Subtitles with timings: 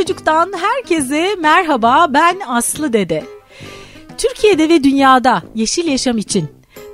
[0.00, 3.24] Çocuk'tan herkese merhaba ben Aslı Dede.
[4.18, 6.48] Türkiye'de ve dünyada yeşil yaşam için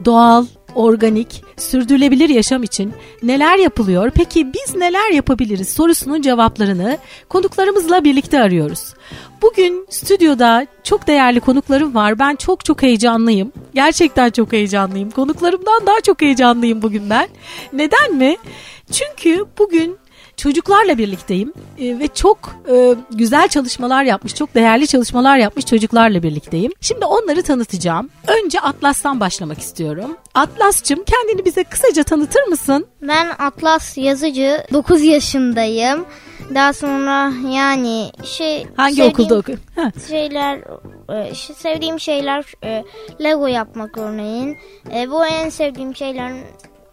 [0.05, 4.11] doğal, organik, sürdürülebilir yaşam için neler yapılıyor?
[4.15, 6.99] Peki biz neler yapabiliriz sorusunun cevaplarını
[7.29, 8.95] konuklarımızla birlikte arıyoruz.
[9.43, 12.19] Bugün stüdyoda çok değerli konuklarım var.
[12.19, 13.53] Ben çok çok heyecanlıyım.
[13.75, 15.11] Gerçekten çok heyecanlıyım.
[15.11, 17.29] Konuklarımdan daha çok heyecanlıyım bugün ben.
[17.73, 18.37] Neden mi?
[18.93, 19.99] Çünkü bugün
[20.37, 22.39] çocuklarla birlikteyim e, ve çok
[22.71, 26.73] e, güzel çalışmalar yapmış, çok değerli çalışmalar yapmış çocuklarla birlikteyim.
[26.81, 28.11] Şimdi onları tanıtacağım.
[28.27, 30.17] Önce Atlas'tan başlamak istiyorum.
[30.35, 32.87] Atlas'cığım kendini bize kısaca tanıtır mısın?
[33.03, 36.07] Ben Atlas Yazıcı, 9 yaşındayım.
[36.55, 39.67] Daha sonra yani şey Hangi okulda okuyorsun?
[40.09, 40.59] Şeyler
[41.09, 42.85] e, sevdiğim şeyler e,
[43.25, 44.57] Lego yapmak örneğin.
[44.95, 46.43] E, bu en sevdiğim şeylerin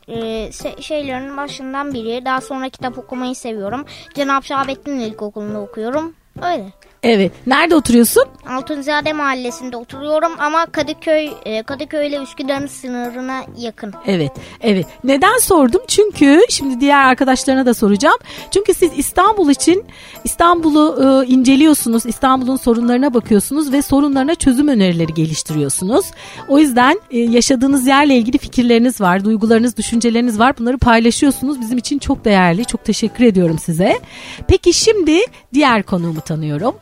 [0.08, 0.52] e,
[0.82, 2.26] şeylerin başından biri.
[2.26, 3.86] Daha sonra kitap okumayı seviyorum.
[4.14, 6.14] Cenab-ı Şahabettin İlkokulu'nda okuyorum.
[6.42, 6.66] Öyle.
[7.04, 7.32] Evet.
[7.48, 8.24] Nerede oturuyorsun?
[8.50, 13.94] Altunzade Mahallesi'nde oturuyorum ama Kadıköy e, Kadıköy ile Üsküdar'ın sınırına yakın.
[14.08, 14.86] Evet, evet.
[15.04, 15.82] Neden sordum?
[15.88, 18.18] Çünkü şimdi diğer arkadaşlarına da soracağım.
[18.52, 19.86] Çünkü siz İstanbul için
[20.24, 26.06] İstanbul'u e, inceliyorsunuz, İstanbul'un sorunlarına bakıyorsunuz ve sorunlarına çözüm önerileri geliştiriyorsunuz.
[26.48, 30.58] O yüzden e, yaşadığınız yerle ilgili fikirleriniz var, duygularınız, düşünceleriniz var.
[30.58, 31.62] Bunları paylaşıyorsunuz.
[31.62, 32.66] Bizim için çok değerli.
[32.66, 34.00] Çok teşekkür ediyorum size.
[34.48, 35.20] Peki şimdi
[35.54, 36.76] diğer konuğumu tanıyorum.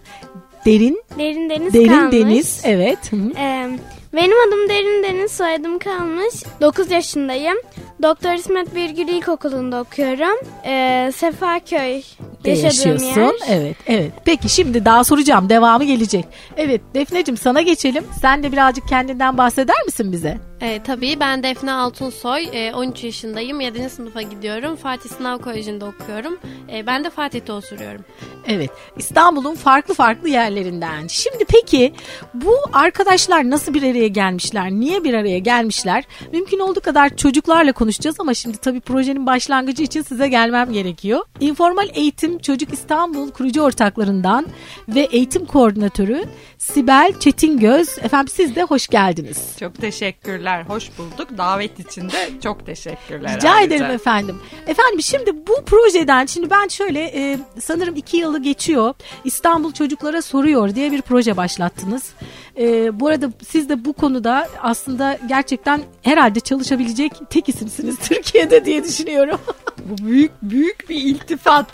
[0.66, 2.12] Derin, Derin Deniz Derin Kalmış.
[2.12, 2.62] Deniz.
[2.66, 3.12] Evet.
[3.12, 3.30] Hı hı.
[3.38, 3.70] Ee,
[4.14, 6.36] benim adım Derin Deniz, soyadım Kalmış.
[6.62, 7.58] 9 yaşındayım.
[8.02, 10.48] Doktor İsmet Birgül İlkokulu'nda okuyorum.
[10.66, 12.02] Ee, Sefaköy
[12.46, 13.32] yaşadığım yer.
[13.50, 14.12] Evet, evet.
[14.26, 15.50] Peki şimdi daha soracağım.
[15.50, 16.26] Devamı gelecek.
[16.58, 18.04] Evet, Defneciğim sana geçelim.
[18.22, 20.38] Sen de birazcık kendinden bahseder misin bize?
[20.62, 23.90] E, tabii ben Defne Altunsoy, e, 13 yaşındayım, 7.
[23.90, 24.76] sınıfa gidiyorum.
[24.76, 26.40] Fatih Sınav Koleji'nde okuyorum.
[26.74, 28.06] E, ben de Fatih'te oturuyorum.
[28.48, 31.08] Evet, İstanbul'un farklı farklı yerlerinden.
[31.08, 31.94] Şimdi peki
[32.34, 34.72] bu arkadaşlar nasıl bir araya gelmişler?
[34.72, 36.04] Niye bir araya gelmişler?
[36.32, 41.22] Mümkün olduğu kadar çocuklarla konuşacağız ama şimdi tabii projenin başlangıcı için size gelmem gerekiyor.
[41.40, 44.46] İnformal Eğitim Çocuk İstanbul kurucu ortaklarından
[44.88, 46.24] ve eğitim koordinatörü
[46.58, 47.98] Sibel Çetingöz.
[48.02, 49.58] Efendim siz de hoş geldiniz.
[49.60, 50.51] Çok teşekkürler.
[50.68, 51.38] Hoş bulduk.
[51.38, 53.36] Davet için de çok teşekkürler.
[53.36, 53.76] Rica ayrıca.
[53.76, 54.42] ederim efendim.
[54.68, 58.94] Efendim şimdi bu projeden şimdi ben şöyle e, sanırım iki yılı geçiyor.
[59.24, 62.14] İstanbul Çocuklara Soruyor diye bir proje başlattınız.
[62.58, 68.84] E, bu arada siz de bu konuda aslında gerçekten herhalde çalışabilecek tek isimsiniz Türkiye'de diye
[68.84, 69.40] düşünüyorum.
[69.86, 71.66] Bu büyük büyük bir iltifat.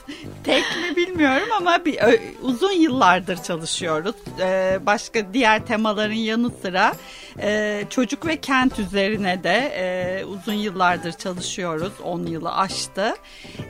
[0.44, 2.00] Tek mi bilmiyorum ama bir,
[2.42, 4.16] uzun yıllardır çalışıyoruz.
[4.40, 6.94] Ee, başka diğer temaların yanı sıra
[7.42, 11.94] e, çocuk ve kent üzerine de e, uzun yıllardır çalışıyoruz.
[12.04, 13.14] 10 yılı aştı.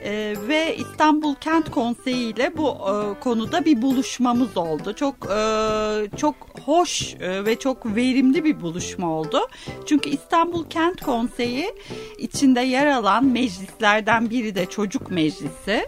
[0.04, 4.92] E, ve İstanbul Kent Konseyi ile bu e, konuda bir buluşmamız oldu.
[4.92, 9.40] Çok e, çok hoş e, ve çok verimli bir buluşma oldu.
[9.86, 11.72] Çünkü İstanbul Kent Konseyi
[12.18, 15.86] içinde yer alan meclislerden biri de çocuk meclisi.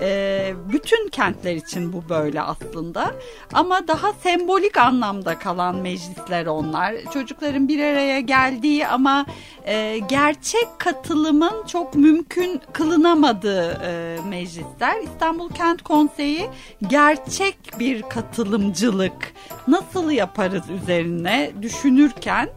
[0.00, 3.14] E, bütün kentler için bu böyle aslında.
[3.52, 6.94] Ama daha sembolik anlamda kalan meclisler onlar.
[7.12, 9.26] Çocukların bir araya geldiği ama
[9.66, 15.02] e, gerçek katılımın çok mümkün kılınamadığı e, meclisler.
[15.02, 16.46] İstanbul Kent Konseyi
[16.88, 19.32] gerçek bir katılımcılık
[19.68, 22.48] nasıl yaparız üzerine düşünürken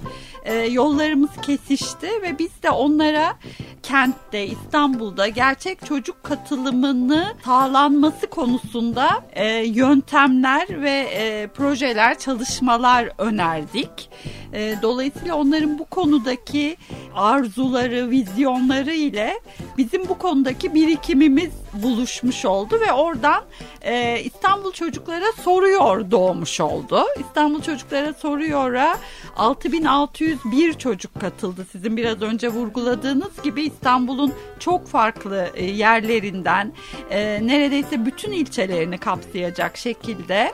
[0.45, 3.37] e, yollarımız kesişti ve biz de onlara
[3.83, 14.09] kentte İstanbul'da gerçek çocuk katılımını sağlanması konusunda e, yöntemler ve e, projeler çalışmalar önerdik.
[14.53, 16.77] E, dolayısıyla onların bu konudaki
[17.15, 19.33] arzuları, vizyonları ile
[19.77, 23.43] bizim bu konudaki birikimimiz buluşmuş oldu ve oradan
[23.81, 27.03] e, İstanbul Çocuklara Soruyor doğmuş oldu.
[27.19, 28.97] İstanbul Çocuklara Soruyor'a
[29.37, 31.65] 6601 çocuk katıldı.
[31.71, 36.73] Sizin biraz önce vurguladığınız gibi İstanbul'un çok farklı e, yerlerinden
[37.09, 40.51] e, neredeyse bütün ilçelerini kapsayacak şekilde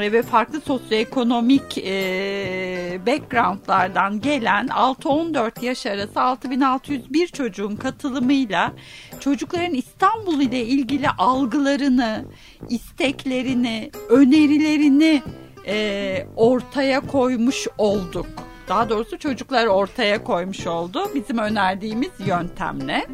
[0.00, 8.72] e, ve farklı sosyoekonomik e, backgroundlardan gelen 6-14 yaş arası 6601 çocuğun katılımıyla
[9.20, 12.24] çocukların İstanbul ile ilgili algılarını,
[12.68, 15.22] isteklerini, önerilerini
[15.66, 18.26] e, ortaya koymuş olduk.
[18.68, 23.06] Daha doğrusu çocuklar ortaya koymuş oldu bizim önerdiğimiz yöntemle.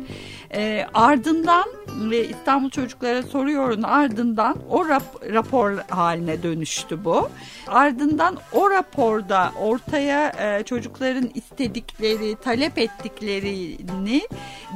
[0.55, 1.65] E, ardından
[2.11, 5.03] ve İstanbul Çocuklara Soruyor'un ardından o rap,
[5.33, 7.29] rapor haline dönüştü bu.
[7.69, 14.23] Ardından o raporda ortaya e, çocukların istedikleri, talep ettiklerini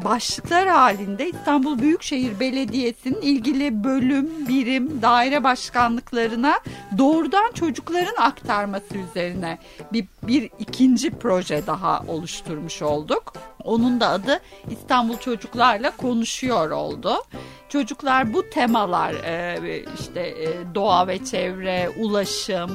[0.05, 6.61] başlıklar halinde İstanbul Büyükşehir Belediyesi'nin ilgili bölüm, birim, daire başkanlıklarına
[6.99, 9.58] doğrudan çocukların aktarması üzerine
[9.93, 13.32] bir, bir ikinci proje daha oluşturmuş olduk.
[13.67, 14.41] Onun da adı
[14.71, 17.15] İstanbul Çocuklarla Konuşuyor oldu.
[17.76, 22.70] Çocuklar bu temalar e, işte e, doğa ve çevre, ulaşım,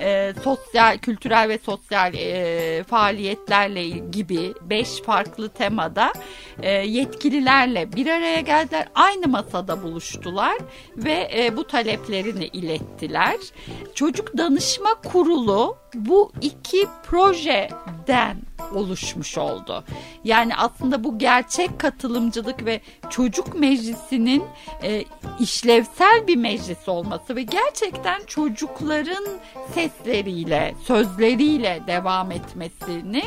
[0.00, 2.12] e, sosyal, kültürel ve sosyal
[2.84, 6.12] faaliyetlerle gibi beş farklı temada
[6.84, 8.88] yetkililerle bir araya geldiler.
[8.94, 10.56] Aynı masada buluştular
[10.96, 13.36] ve bu taleplerini ilettiler.
[13.94, 18.36] Çocuk Danışma Kurulu bu iki projeden
[18.74, 19.84] oluşmuş oldu.
[20.24, 22.80] Yani aslında bu gerçek katılımcılık ve
[23.10, 24.44] çocuk meclisinin
[24.82, 25.04] e,
[25.40, 29.24] işlevsel bir meclis olması ve gerçekten çocukların
[29.74, 33.22] sesleriyle, sözleriyle devam etmesini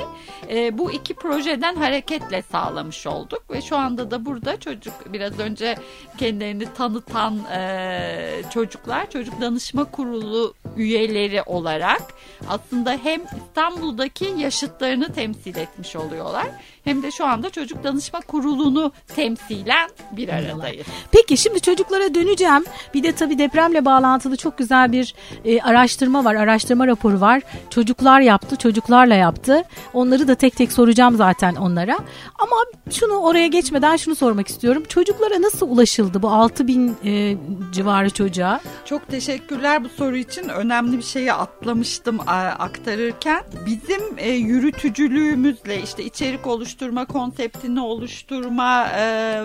[0.49, 3.43] e, bu iki projeden hareketle sağlamış olduk.
[3.51, 5.75] Ve şu anda da burada çocuk biraz önce
[6.17, 12.01] kendilerini tanıtan e, çocuklar çocuk danışma kurulu üyeleri olarak
[12.49, 16.47] aslında hem İstanbul'daki yaşıtlarını temsil etmiş oluyorlar
[16.83, 20.87] hem de şu anda çocuk danışma kurulunu temsilen bir aradayız.
[21.11, 22.65] Peki şimdi çocuklara döneceğim.
[22.93, 25.15] Bir de tabii depremle bağlantılı çok güzel bir
[25.45, 26.35] e, araştırma var.
[26.35, 27.41] Araştırma raporu var.
[27.69, 29.63] Çocuklar yaptı, çocuklarla yaptı.
[29.93, 31.97] Onları da tek tek soracağım zaten onlara.
[32.39, 32.55] Ama
[32.91, 34.83] şunu oraya geçmeden şunu sormak istiyorum.
[34.89, 37.37] Çocuklara nasıl ulaşıldı bu 6 bin e,
[37.73, 38.59] civarı çocuğa?
[38.85, 40.49] Çok teşekkürler bu soru için.
[40.49, 42.19] Önemli bir şeyi atlamıştım
[42.59, 43.43] aktarırken.
[43.65, 49.03] Bizim e, yürütücülüğümüzle işte içerik oluşturma, konseptini oluşturma e,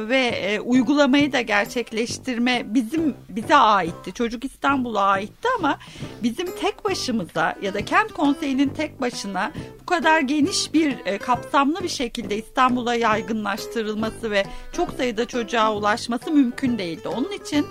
[0.09, 4.13] ve e, uygulamayı da gerçekleştirme bizim bize aitti.
[4.13, 5.79] Çocuk İstanbul'a aitti ama
[6.23, 11.89] bizim tek başımıza ya da kent konseyinin tek başına bu kadar geniş bir kapsamlı bir
[11.89, 17.09] şekilde İstanbul'a yaygınlaştırılması ve çok sayıda çocuğa ulaşması mümkün değildi.
[17.09, 17.67] Onun için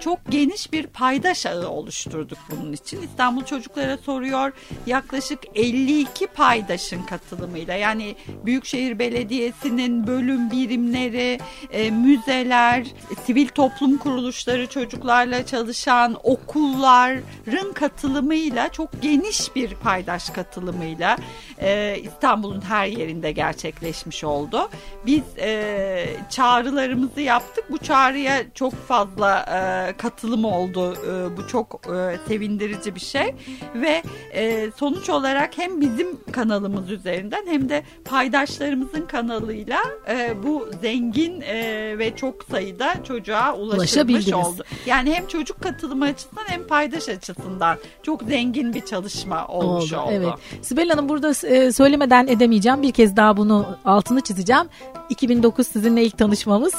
[0.00, 2.97] çok geniş bir paydaş ağı oluşturduk bunun için.
[3.02, 4.52] İstanbul Çocuklara soruyor
[4.86, 11.40] yaklaşık 52 paydaşın katılımıyla yani Büyükşehir Belediyesi'nin bölüm birimleri,
[11.72, 12.86] e, müzeler,
[13.26, 21.16] sivil toplum kuruluşları çocuklarla çalışan okulların katılımıyla çok geniş bir paydaş katılımıyla
[21.60, 24.70] e, İstanbul'un her yerinde gerçekleşmiş oldu.
[25.06, 27.64] Biz e, çağrılarımızı yaptık.
[27.70, 30.94] Bu çağrıya çok fazla e, katılım oldu.
[30.94, 33.34] E, bu çok e, sevindirici bir şey.
[33.74, 34.02] Ve
[34.38, 41.54] e, sonuç olarak hem bizim kanalımız üzerinden hem de paydaşlarımızın kanalıyla e, bu zengin e,
[41.98, 44.64] ve çok sayıda çocuğa ulaşılmış oldu.
[44.86, 50.02] Yani hem çocuk katılımı açısından hem paydaş açısından çok zengin bir çalışma olmuş oldu.
[50.02, 50.10] oldu.
[50.12, 50.64] Evet.
[50.66, 52.82] Sibel Hanım burada e, söylemeden edemeyeceğim.
[52.82, 54.64] Bir kez daha bunu altını çizeceğim.
[55.08, 56.74] 2009 sizinle ilk tanışmamız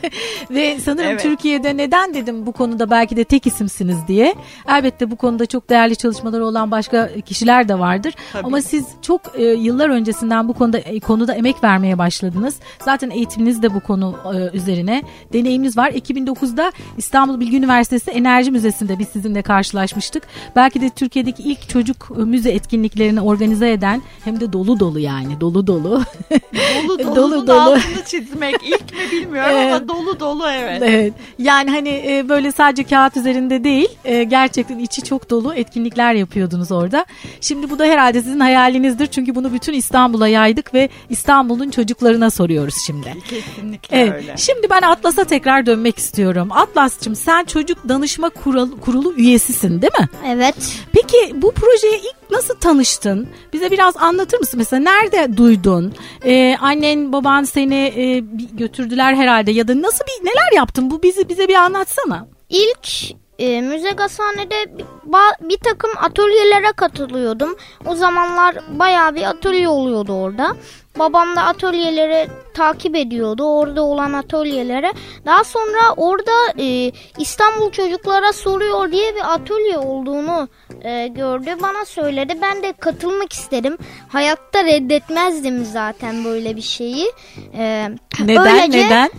[0.50, 1.22] ve sanırım evet.
[1.22, 4.34] Türkiye'de neden dedim bu konuda belki de tek isimsiniz diye.
[4.68, 8.14] Elbette bu konuda çok değerli çalışmaları olan başka kişiler de vardır.
[8.32, 8.46] Tabii.
[8.46, 12.54] Ama siz çok e, yıllar öncesinden bu konuda e, konuda emek vermeye başladınız.
[12.84, 15.02] Zaten eğitiminiz de bu konu e, üzerine
[15.32, 15.90] deneyiminiz var.
[15.90, 20.22] 2009'da İstanbul Bilgi Üniversitesi Enerji Müzesi'nde biz sizinle karşılaşmıştık.
[20.56, 25.66] Belki de Türkiye'deki ilk çocuk müze etkinliklerini organize eden hem de dolu dolu yani dolu
[25.66, 26.02] dolu.
[26.82, 27.60] Dolu dolu dolu, dolu.
[27.60, 29.72] altını çizmek ilk mi bilmiyorum evet.
[29.72, 30.82] ama dolu dolu evet.
[30.84, 31.14] Evet.
[31.38, 36.72] Yani hani e, böyle sadece kağıt üzerinde değil e, gerçekten içi çok dolu etkinlikler yapıyordunuz
[36.72, 36.91] orada.
[37.40, 42.74] Şimdi bu da herhalde sizin hayalinizdir çünkü bunu bütün İstanbul'a yaydık ve İstanbul'un çocuklarına soruyoruz
[42.86, 43.14] şimdi.
[43.30, 44.12] Kesinlikle evet.
[44.12, 44.34] öyle.
[44.36, 46.48] Şimdi ben Atlas'a tekrar dönmek istiyorum.
[46.52, 50.08] Atlas'cığım sen çocuk danışma kurulu, kurulu üyesisin değil mi?
[50.26, 50.54] Evet.
[50.92, 53.28] Peki bu projeye ilk nasıl tanıştın?
[53.52, 54.58] Bize biraz anlatır mısın?
[54.58, 55.94] Mesela nerede duydun?
[56.24, 58.18] Ee, annen baban seni e,
[58.52, 60.90] götürdüler herhalde ya da nasıl bir neler yaptın?
[60.90, 62.26] Bu bizi bize bir anlatsana.
[62.48, 64.84] İlk e, Müze Gazhane'de bir,
[65.48, 67.56] bir takım atölyelere katılıyordum.
[67.86, 70.56] O zamanlar baya bir atölye oluyordu orada.
[70.98, 73.44] Babam da atölyeleri takip ediyordu.
[73.44, 74.92] Orada olan atölyelere.
[75.26, 80.48] Daha sonra orada e, İstanbul çocuklara soruyor diye bir atölye olduğunu
[80.82, 81.50] e, gördü.
[81.62, 82.38] Bana söyledi.
[82.42, 83.78] Ben de katılmak istedim.
[84.08, 87.12] Hayatta reddetmezdim zaten böyle bir şeyi.
[87.54, 87.88] E,
[88.20, 88.62] neden?
[88.62, 89.10] Öylece, neden?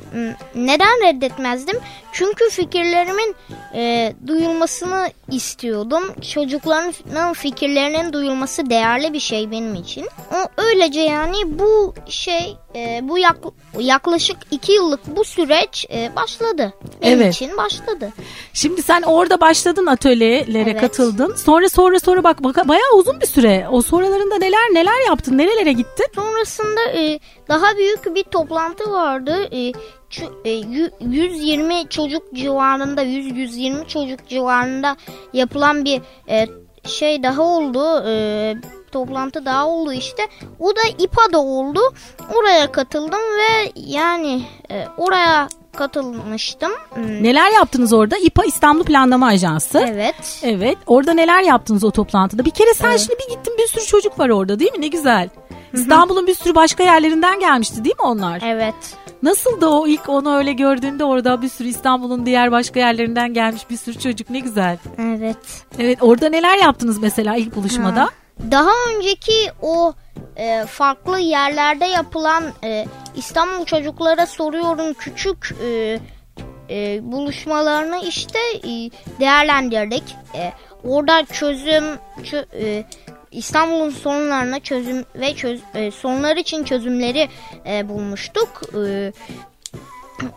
[0.55, 1.79] Neden reddetmezdim?
[2.11, 3.35] Çünkü fikirlerimin
[3.73, 6.03] e, duyulmasını istiyordum.
[6.33, 10.05] Çocukların fikirlerinin duyulması değerli bir şey benim için.
[10.33, 13.37] O, öylece yani bu bu şey e, bu yak,
[13.79, 16.73] yaklaşık iki yıllık bu süreç e, başladı.
[17.01, 17.35] Benim Evet.
[17.35, 18.09] için başladı.
[18.53, 20.81] Şimdi sen orada başladın atölyelere Evet.
[20.81, 21.35] katıldın.
[21.35, 23.67] Sonra sonra sonra bak, bak bayağı uzun bir süre.
[23.71, 25.37] O sonralarında neler neler yaptın?
[25.37, 26.05] Nerelere gittin?
[26.15, 29.35] Sonrasında e, daha büyük bir toplantı vardı.
[29.51, 29.71] E,
[30.11, 34.95] çu- e, yü- 120 çocuk civarında 100-120 çocuk civarında
[35.33, 36.47] yapılan bir e,
[36.87, 38.03] şey daha oldu.
[38.07, 38.13] E,
[38.93, 40.23] toplantı daha oldu işte.
[40.59, 41.79] O da İPA'da oldu.
[42.35, 46.71] Oraya katıldım ve yani e, oraya katılmıştım.
[46.93, 48.17] Hmm, Neler yaptınız orada?
[48.17, 49.79] İPA İstanbul Planlama Ajansı.
[49.91, 50.39] Evet.
[50.43, 50.77] Evet.
[50.87, 52.45] Orada neler yaptınız o toplantıda?
[52.45, 54.81] Bir kere sen şimdi bir gittin bir sürü çocuk var orada değil mi?
[54.81, 55.29] Ne güzel.
[55.73, 58.41] İstanbul'un bir sürü başka yerlerinden gelmişti değil mi onlar?
[58.45, 58.75] Evet.
[59.23, 63.77] Nasıldı o ilk onu öyle gördüğünde orada bir sürü İstanbul'un diğer başka yerlerinden gelmiş bir
[63.77, 64.77] sürü çocuk ne güzel.
[64.99, 65.37] Evet.
[65.79, 68.09] Evet orada neler yaptınız mesela ilk buluşmada?
[68.51, 69.93] Daha önceki o
[70.37, 72.85] e, farklı yerlerde yapılan e,
[73.15, 75.99] İstanbul çocuklara soruyorum küçük e,
[76.69, 80.03] e, buluşmalarını işte e, değerlendirdik.
[80.35, 81.83] E, orada çözüm
[82.21, 82.85] çö- e,
[83.31, 87.29] İstanbul'un sorunlarına çözüm ve çöz, e, sorunlar için çözümleri
[87.67, 88.61] e, bulmuştuk.
[88.85, 89.11] E,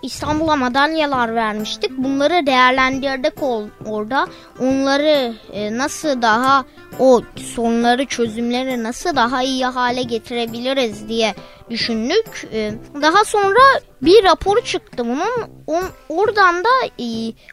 [0.02, 1.90] İstanbul'a madalyalar vermiştik.
[1.98, 3.42] Bunları değerlendirdik
[3.86, 4.26] orada.
[4.60, 6.64] Onları e, nasıl daha
[6.98, 7.22] o
[7.54, 11.34] sorunları çözümleri nasıl daha iyi hale getirebiliriz diye
[11.70, 12.48] düşündük.
[12.52, 13.60] E, daha sonra
[14.02, 15.48] bir rapor çıktı bunun.
[15.66, 17.06] On- oradan da e,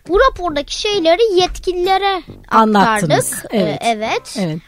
[0.08, 2.22] bu rapordaki şeyleri yetkililere
[2.52, 3.52] Anlattınız, aktardık.
[3.52, 3.78] evet.
[3.82, 4.38] Evet.
[4.40, 4.60] Evet.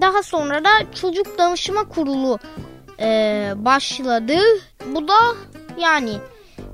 [0.00, 0.70] Daha sonra da
[1.00, 2.38] çocuk danışma kurulu
[3.64, 4.38] başladı.
[4.94, 5.14] Bu da
[5.78, 6.10] yani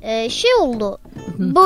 [0.02, 0.98] e, şey oldu.
[1.38, 1.64] Bu,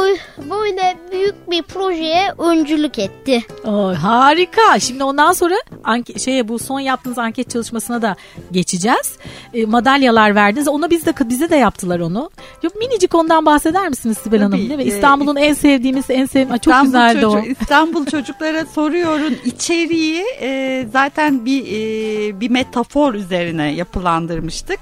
[0.51, 3.43] böyle büyük bir projeye öncülük etti.
[3.65, 4.79] Oo, harika.
[4.81, 8.17] Şimdi ondan sonra anke, şeye bu son yaptığınız anket çalışmasına da
[8.53, 9.17] geçeceğiz.
[9.55, 10.69] E, madalyalar verdiniz.
[10.69, 12.31] Ona biz de bize de yaptılar onu.
[12.63, 14.53] Yok minicik ondan bahseder misiniz Sibel Hanım?
[14.59, 14.85] Tabii, Değil mi?
[14.85, 17.33] e, İstanbul'un en sevdiğimiz en sevdiğim çok güzeldi o.
[17.33, 24.79] çocuğu- İstanbul çocuklara soruyorun içeriği e, zaten bir e, bir metafor üzerine yapılandırmıştık.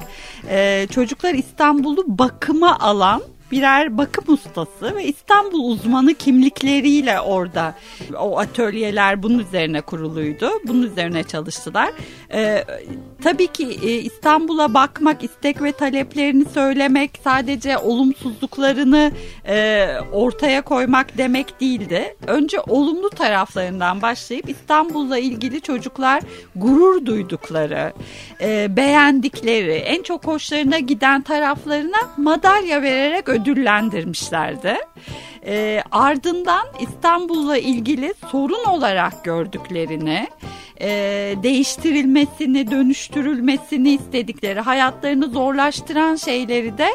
[0.49, 7.75] E, çocuklar İstanbul'u bakıma alan birer bakım ustası ve İstanbul uzmanı kimlikleriyle orada
[8.19, 10.51] o atölyeler bunun üzerine kuruluydu.
[10.69, 11.91] Bunun üzerine çalıştılar.
[12.33, 12.65] E,
[13.23, 19.13] tabii ki e, İstanbul'a bakmak, istek ve taleplerini söylemek sadece olumsuzluklarını
[19.49, 22.17] e, ortaya koymak demek değildi.
[22.27, 26.23] Önce olumlu taraflarından başlayıp İstanbul'la ilgili çocuklar
[26.57, 27.93] gurur duydukları,
[28.41, 34.77] e, beğendikleri, en çok hoşlarına giden taraflarına madalya vererek ödüllendirmişlerdi.
[35.47, 40.29] E, ardından İstanbul'la ilgili sorun olarak gördüklerini,
[40.81, 40.89] e,
[41.43, 46.89] değiştirilmesini, dönüştürülmesini istedikleri, hayatlarını zorlaştıran şeyleri de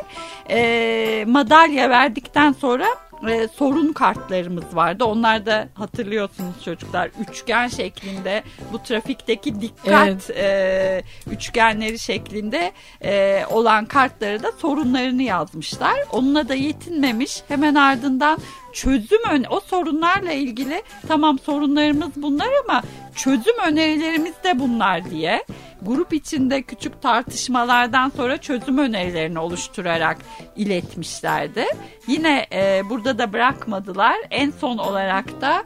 [0.49, 2.85] e, madalya verdikten sonra
[3.27, 5.05] e, sorun kartlarımız vardı.
[5.05, 12.71] Onlar da hatırlıyorsunuz çocuklar üçgen şeklinde bu trafikteki dikkat e, üçgenleri şeklinde
[13.03, 15.95] e, olan kartları da sorunlarını yazmışlar.
[16.11, 17.43] Onunla da yetinmemiş.
[17.47, 18.39] Hemen ardından
[18.75, 22.83] çözüm ön o sorunlarla ilgili tamam sorunlarımız bunlar ama
[23.15, 25.45] çözüm önerilerimiz de bunlar diye
[25.81, 30.17] grup içinde küçük tartışmalardan sonra çözüm önerilerini oluşturarak
[30.55, 31.65] iletmişlerdi.
[32.07, 34.15] Yine e, burada da bırakmadılar.
[34.29, 35.63] En son olarak da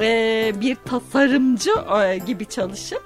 [0.00, 1.70] e, bir tasarımcı
[2.02, 3.02] e, gibi çalışıp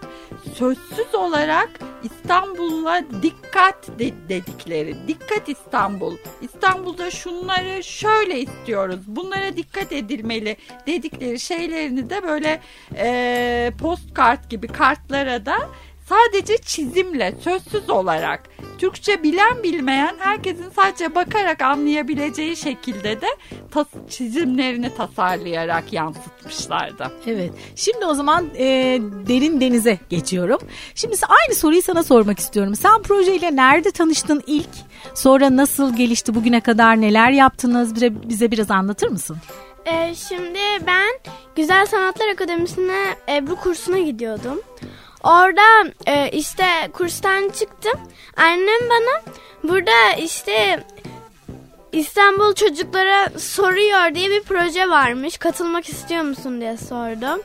[0.60, 1.70] sözsüz olarak
[2.02, 4.96] İstanbul'a dikkat de- dedikleri.
[5.08, 6.16] Dikkat İstanbul.
[6.40, 9.00] İstanbul'da şunları şöyle istiyoruz.
[9.06, 12.60] Bunlara dikkat edilmeli dedikleri şeylerini de böyle
[12.96, 15.56] e, postkart gibi kartlara da
[16.10, 18.42] sadece çizimle, sözsüz olarak
[18.78, 23.26] Türkçe bilen bilmeyen herkesin sadece bakarak anlayabileceği şekilde de
[23.70, 27.12] tas- çizimlerini tasarlayarak yansıtmışlardı.
[27.26, 27.52] Evet.
[27.76, 28.64] Şimdi o zaman e,
[29.28, 30.58] derin denize geçiyorum.
[30.94, 32.74] Şimdi aynı soruyu sana sormak istiyorum.
[32.74, 34.68] Sen projeyle nerede tanıştın ilk?
[35.14, 37.00] Sonra nasıl gelişti bugüne kadar?
[37.00, 37.94] Neler yaptınız?
[37.94, 39.36] Bize, bize biraz anlatır mısın?
[39.86, 41.10] Ee, şimdi ben
[41.56, 44.60] Güzel Sanatlar Akademisi'ne Ebru kursuna gidiyordum.
[45.24, 48.00] Orada e, işte kurstan çıktım.
[48.36, 50.84] Annem bana burada işte
[51.92, 55.38] İstanbul çocuklara soruyor diye bir proje varmış.
[55.38, 57.42] Katılmak istiyor musun diye sordum.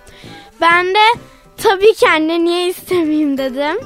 [0.62, 1.20] Ben de
[1.58, 3.78] tabii ki anne niye istemeyeyim dedim.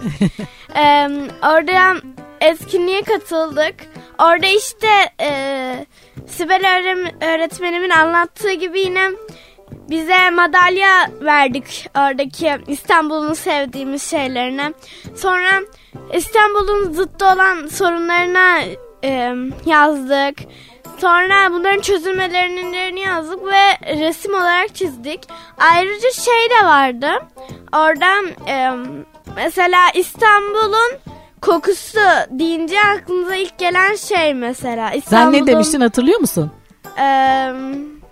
[0.76, 1.08] Ee,
[1.44, 2.02] orada
[2.42, 3.76] etkinliğe katıldık.
[4.20, 4.88] Orada işte
[5.22, 5.86] e,
[6.28, 9.10] Sibel öğretmenimin anlattığı gibi yine
[9.90, 14.74] bize madalya verdik oradaki İstanbul'un sevdiğimiz şeylerine.
[15.16, 15.50] Sonra
[16.14, 18.60] İstanbul'un zıttı olan sorunlarına
[19.04, 19.34] e,
[19.66, 20.40] yazdık.
[20.98, 25.20] Sonra bunların çözülmelerini yazdık ve resim olarak çizdik.
[25.58, 27.10] Ayrıca şey de vardı.
[27.74, 28.08] Orada
[28.48, 28.72] e,
[29.36, 31.00] mesela İstanbul'un
[31.42, 34.90] kokusu deyince aklınıza ilk gelen şey mesela.
[34.90, 36.52] Sen İstanbul'un, ne demiştin hatırlıyor musun?
[36.98, 37.06] E,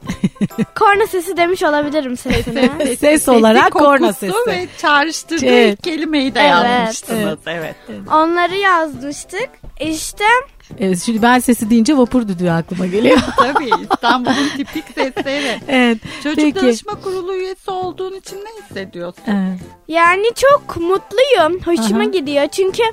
[0.75, 2.69] korna sesi demiş olabilirim sesine.
[2.85, 4.33] Ses Sesi, olarak korna kokusu sesi.
[4.47, 5.81] ve çağrıştırdığı Evet.
[5.81, 6.51] kelimeyi de Evet.
[6.51, 7.39] yazmıştınız.
[7.47, 7.75] Evet.
[8.13, 9.49] Onları yazmıştık.
[9.79, 10.25] İşte
[10.79, 13.17] Evet, şimdi ben sesi deyince vapur düdüğü aklıma geliyor.
[13.37, 15.59] Tabii İstanbul'un tipik sesleri.
[15.67, 15.97] evet.
[16.23, 16.55] Çocuk Peki.
[16.55, 19.23] danışma kurulu üyesi olduğun için ne hissediyorsun?
[19.27, 19.59] Evet.
[19.87, 21.59] Yani çok mutluyum.
[21.65, 22.09] Hoşuma Aha.
[22.09, 22.47] gidiyor.
[22.47, 22.83] Çünkü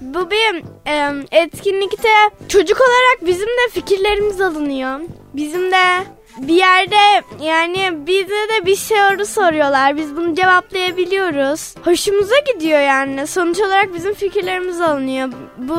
[0.00, 2.08] bu bir e, etkinlikte
[2.48, 5.00] çocuk olarak bizim de fikirlerimiz alınıyor.
[5.34, 6.04] Bizim de
[6.38, 9.96] bir yerde yani bize de bir soru soruyorlar.
[9.96, 11.74] Biz bunu cevaplayabiliyoruz.
[11.84, 13.26] Hoşumuza gidiyor yani.
[13.26, 15.32] Sonuç olarak bizim fikirlerimiz alınıyor.
[15.58, 15.76] Bu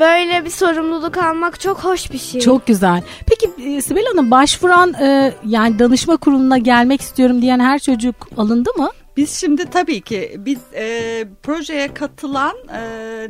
[0.00, 2.40] böyle bir sorumluluk almak çok hoş bir şey.
[2.40, 3.02] Çok güzel.
[3.26, 8.70] Peki e, Sibel Hanım başvuran e, yani danışma kuruluna gelmek istiyorum diyen her çocuk alındı
[8.78, 8.88] mı?
[9.16, 12.80] Biz şimdi tabii ki biz e, projeye katılan e,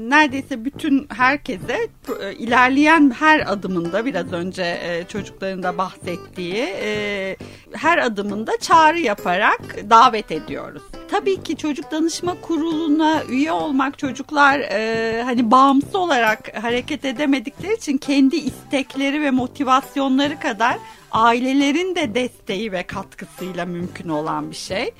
[0.01, 1.89] neredeyse bütün herkese
[2.23, 7.37] e, ilerleyen her adımında biraz önce e, çocukların da bahsettiği e,
[7.73, 10.83] her adımında çağrı yaparak davet ediyoruz.
[11.11, 17.99] Tabii ki çocuk danışma kuruluna üye olmak çocuklar e, hani bağımsız olarak hareket edemedikleri için
[17.99, 20.79] kendi istekleri ve motivasyonları kadar
[21.15, 24.95] ailelerin de desteği ve katkısıyla mümkün olan bir şey.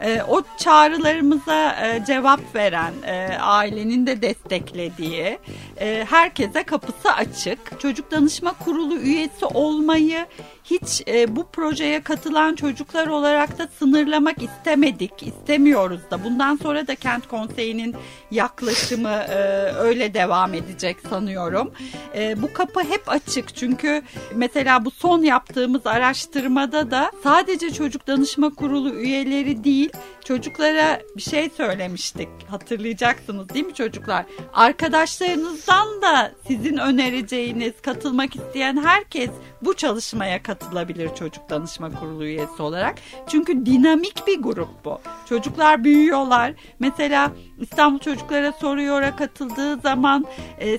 [0.00, 5.38] Ee, o çağrılarımıza e, cevap veren, e, ailenin de desteklediği,
[5.80, 7.80] e, herkese kapısı açık.
[7.80, 10.26] Çocuk Danışma Kurulu üyesi olmayı
[10.64, 16.24] hiç e, bu projeye katılan çocuklar olarak da sınırlamak istemedik, istemiyoruz da.
[16.24, 17.94] Bundan sonra da Kent Konseyi'nin
[18.30, 19.36] yaklaşımı e,
[19.72, 21.72] öyle devam edecek sanıyorum.
[22.14, 24.02] E, bu kapı hep açık çünkü
[24.34, 29.90] mesela bu son yaptığımız araştırmada da sadece Çocuk Danışma Kurulu üyeleri değil,
[30.30, 32.28] çocuklara bir şey söylemiştik.
[32.48, 34.24] Hatırlayacaksınız değil mi çocuklar?
[34.52, 39.30] Arkadaşlarınızdan da sizin önereceğiniz, katılmak isteyen herkes
[39.62, 42.94] bu çalışmaya katılabilir Çocuk Danışma Kurulu üyesi olarak.
[43.26, 45.00] Çünkü dinamik bir grup bu.
[45.28, 46.52] Çocuklar büyüyorlar.
[46.78, 50.26] Mesela İstanbul Çocuklara Soruyor'a katıldığı zaman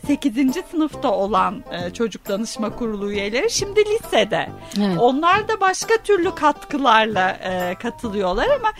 [0.07, 0.33] 8.
[0.71, 4.49] sınıfta olan e, Çocuk Danışma Kurulu üyeleri şimdi lisede.
[4.81, 4.97] Evet.
[4.99, 8.71] Onlar da başka türlü katkılarla e, katılıyorlar ama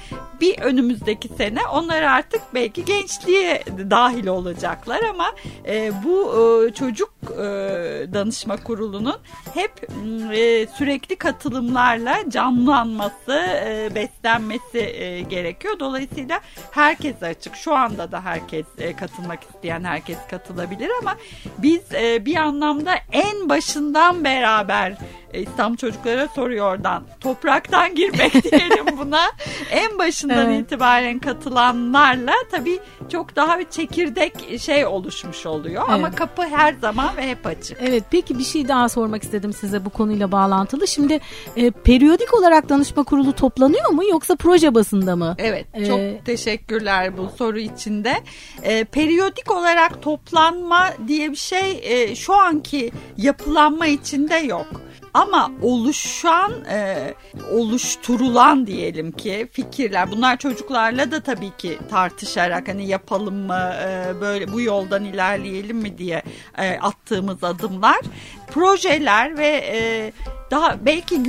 [0.42, 5.32] bir önümüzdeki sene onlar artık belki gençliğe dahil olacaklar ama
[5.68, 7.44] e, bu e, çocuk e,
[8.14, 9.18] danışma kurulunun
[9.54, 9.72] hep
[10.34, 13.34] e, sürekli katılımlarla canlanması,
[13.66, 15.80] e, beslenmesi e, gerekiyor.
[15.80, 17.56] Dolayısıyla herkes açık.
[17.56, 21.16] Şu anda da herkes e, katılmak isteyen herkes katılabilir ama
[21.58, 24.98] biz e, bir anlamda en başından beraber
[25.34, 29.22] e, İstanbul çocuklara soruyordan topraktan girmek diyelim buna.
[29.72, 30.62] En başından Evet.
[30.62, 32.80] itibaren katılanlarla tabii
[33.12, 35.84] çok daha bir çekirdek şey oluşmuş oluyor.
[35.90, 36.16] Ama Evet.
[36.16, 37.78] kapı her zaman ve hep açık.
[37.82, 40.88] Evet peki bir şey daha sormak istedim size bu konuyla bağlantılı.
[40.88, 41.20] Şimdi
[41.56, 45.36] e, periyodik olarak danışma kurulu toplanıyor mu yoksa proje basında mı?
[45.38, 48.14] Evet Ee, çok teşekkürler bu soru içinde.
[48.64, 54.66] Ee, periyodik olarak toplanma diye bir şey e, şu anki yapılanma içinde yok.
[55.14, 57.14] Ama oluşan, e,
[57.52, 64.54] oluşturulan diyelim ki fikirler bunlar çocuklarla da tabii ki tartışarak hani yapalım mı e, böyle
[64.54, 66.24] bu yoldan ilerleyelim mi diye
[66.58, 68.02] e, attığımız adımlar
[68.52, 70.12] projeler ve e,
[70.52, 71.24] daha belki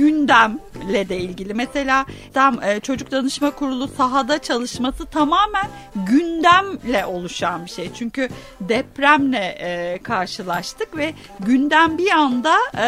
[0.83, 1.53] gündemle de ilgili.
[1.53, 7.91] Mesela tam e, çocuk danışma kurulu sahada çalışması tamamen gündemle oluşan bir şey.
[7.93, 8.29] Çünkü
[8.61, 12.83] depremle e, karşılaştık ve gündem bir anda e,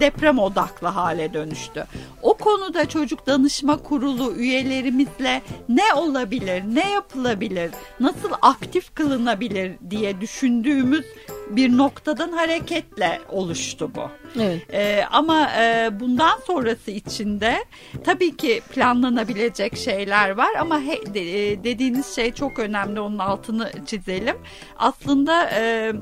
[0.00, 1.86] deprem odaklı hale dönüştü.
[2.22, 7.70] O konuda çocuk danışma kurulu üyelerimizle ne olabilir, ne yapılabilir,
[8.00, 11.04] nasıl aktif kılınabilir diye düşündüğümüz
[11.50, 14.02] bir noktadan hareketle oluştu bu.
[14.40, 14.62] Evet.
[14.72, 17.64] Ee, ama e, bundan sonrası içinde
[18.04, 23.70] tabii ki planlanabilecek şeyler var ama he- de- e, dediğiniz şey çok önemli onun altını
[23.86, 24.36] çizelim.
[24.76, 25.92] Aslında e,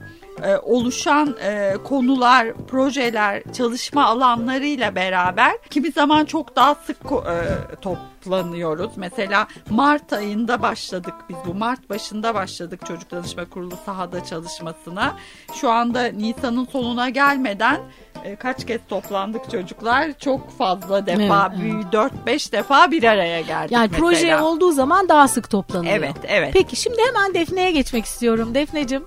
[0.43, 8.91] e, oluşan e, konular, projeler, çalışma alanlarıyla beraber kimi zaman çok daha sık e, toplanıyoruz.
[8.97, 15.17] Mesela Mart ayında başladık biz bu Mart başında başladık Çocuk Danışma Kurulu sahada çalışmasına.
[15.55, 17.81] Şu anda Nisan'ın sonuna gelmeden
[18.25, 23.73] e, kaç kez toplandık çocuklar çok fazla defa Evet, bir 4-5 defa bir araya geldik
[23.73, 24.09] Yani mesela.
[24.09, 25.95] proje olduğu zaman daha sık toplanıyor.
[25.97, 26.51] Evet evet.
[26.53, 28.55] Peki şimdi hemen Defne'ye geçmek istiyorum.
[28.55, 29.05] Defne'cim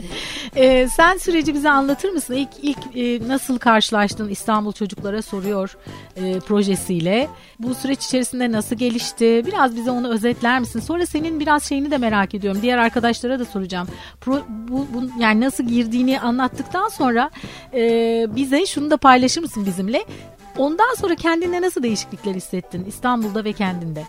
[0.56, 2.34] e, sen süreci bize anlatır mısın?
[2.34, 5.76] İlk, ilk e, nasıl karşılaştın İstanbul Çocuklara Soruyor
[6.16, 7.28] e, projesiyle?
[7.58, 9.42] Bu süreç içerisinde nasıl gelişti?
[9.46, 10.80] Biraz bize onu özetler misin?
[10.80, 12.62] Sonra senin biraz şeyini de merak ediyorum.
[12.62, 13.88] Diğer arkadaşlara da soracağım.
[14.20, 17.30] Pro, bu, bu, yani nasıl girdiğini anlattıktan sonra
[17.74, 17.80] e,
[18.36, 20.04] bize şunu da paylaşır mısın bizimle?
[20.58, 24.04] Ondan sonra kendinde nasıl değişiklikler hissettin İstanbul'da ve kendinde?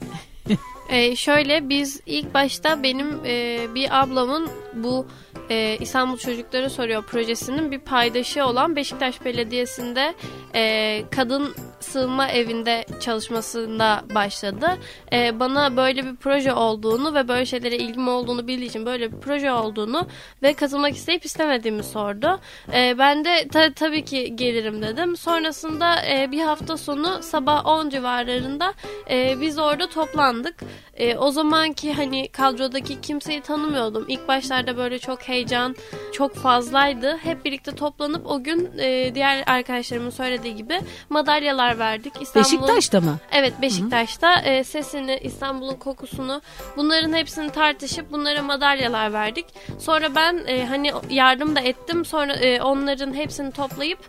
[0.89, 5.05] Ee, şöyle biz ilk başta benim e, bir ablamın bu
[5.49, 10.13] e, İstanbul Çocukları Soruyor projesinin bir paydaşı olan Beşiktaş Belediyesi'nde
[10.55, 14.67] e, kadın sığınma evinde çalışmasında başladı.
[15.13, 19.17] E, bana böyle bir proje olduğunu ve böyle şeylere ilgim olduğunu bildiği için böyle bir
[19.17, 20.07] proje olduğunu
[20.43, 22.39] ve katılmak isteyip istemediğimi sordu.
[22.73, 25.17] E, ben de ta- tabii ki gelirim dedim.
[25.17, 28.73] Sonrasında e, bir hafta sonu sabah 10 civarlarında
[29.09, 30.55] e, biz orada toplandık.
[30.75, 30.94] Right.
[30.95, 34.05] E, o zamanki hani kadrodaki kimseyi tanımıyordum.
[34.07, 35.75] İlk başlarda böyle çok heyecan
[36.13, 37.17] çok fazlaydı.
[37.23, 40.79] Hep birlikte toplanıp o gün e, diğer arkadaşlarımın söylediği gibi
[41.09, 42.13] madalyalar verdik.
[42.21, 43.17] İstanbul'un- Beşiktaş'ta mı?
[43.31, 46.41] Evet Beşiktaş'ta e, sesini, İstanbul'un kokusunu
[46.77, 49.45] bunların hepsini tartışıp bunlara madalyalar verdik.
[49.79, 52.05] Sonra ben e, hani yardım da ettim.
[52.05, 53.99] Sonra e, onların hepsini toplayıp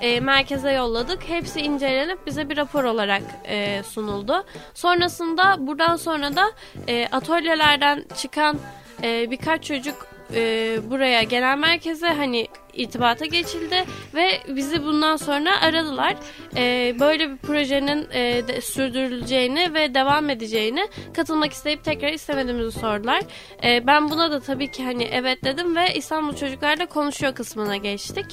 [0.00, 1.28] e, merkeze yolladık.
[1.28, 4.44] Hepsi incelenip bize bir rapor olarak e, sunuldu.
[4.74, 6.52] Sonrasında buradan sonra da
[6.88, 8.58] e, atölyelerden çıkan
[9.02, 16.16] e, birkaç çocuk e, buraya genel merkeze hani irtibata geçildi ve bizi bundan sonra aradılar.
[16.56, 23.22] E, böyle bir projenin e, de, sürdürüleceğini ve devam edeceğini katılmak isteyip tekrar istemediğimizi sordular.
[23.64, 28.26] E, ben buna da tabii ki hani evet dedim ve İstanbul Çocuklarla konuşuyor kısmına geçtik.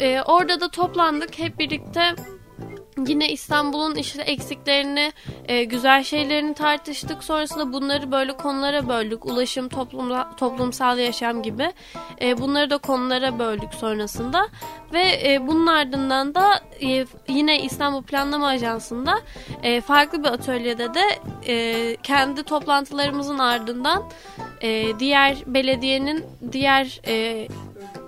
[0.00, 2.14] E, orada da toplandık hep birlikte
[2.98, 5.12] Yine İstanbul'un işte eksiklerini,
[5.48, 7.24] e, güzel şeylerini tartıştık.
[7.24, 9.26] Sonrasında bunları böyle konulara böldük.
[9.26, 11.72] Ulaşım, toplumla, toplumsal yaşam gibi.
[12.20, 14.48] E, bunları da konulara böldük sonrasında.
[14.92, 19.20] Ve e, bunun ardından da e, yine İstanbul Planlama Ajansı'nda
[19.62, 21.02] e, farklı bir atölyede de
[21.46, 24.02] e, kendi toplantılarımızın ardından
[24.62, 27.48] e, diğer belediyenin diğer e,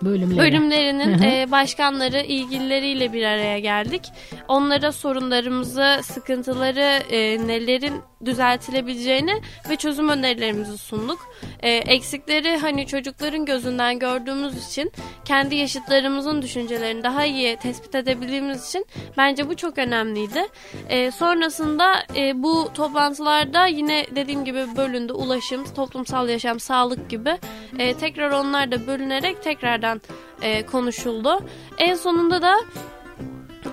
[0.04, 0.38] Bölümleri.
[0.38, 4.02] bölümlerinin e, başkanları, ilgilileriyle bir araya geldik.
[4.48, 11.18] Onlara sorunlarımızı, sıkıntıları, e, nelerin düzeltilebileceğini ve çözüm önerilerimizi sunduk.
[11.62, 14.92] E, eksikleri hani çocukların gözünden gördüğümüz için
[15.24, 18.86] kendi yaşıtlarımızın düşüncelerini daha iyi tespit edebildiğimiz için
[19.16, 20.46] bence bu çok önemliydi.
[20.88, 27.38] E, sonrasında e, bu toplantılarda yine dediğim gibi bölündü ulaşım, toplumsal yaşam, sağlık gibi
[27.78, 29.93] e, tekrar onlar da bölünerek tekrardan
[30.42, 31.40] e, konuşuldu.
[31.78, 32.54] En sonunda da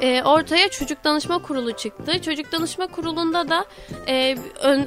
[0.02, 2.22] e, ortaya çocuk danışma kurulu çıktı.
[2.22, 3.66] Çocuk danışma kurulunda da
[4.08, 4.36] e,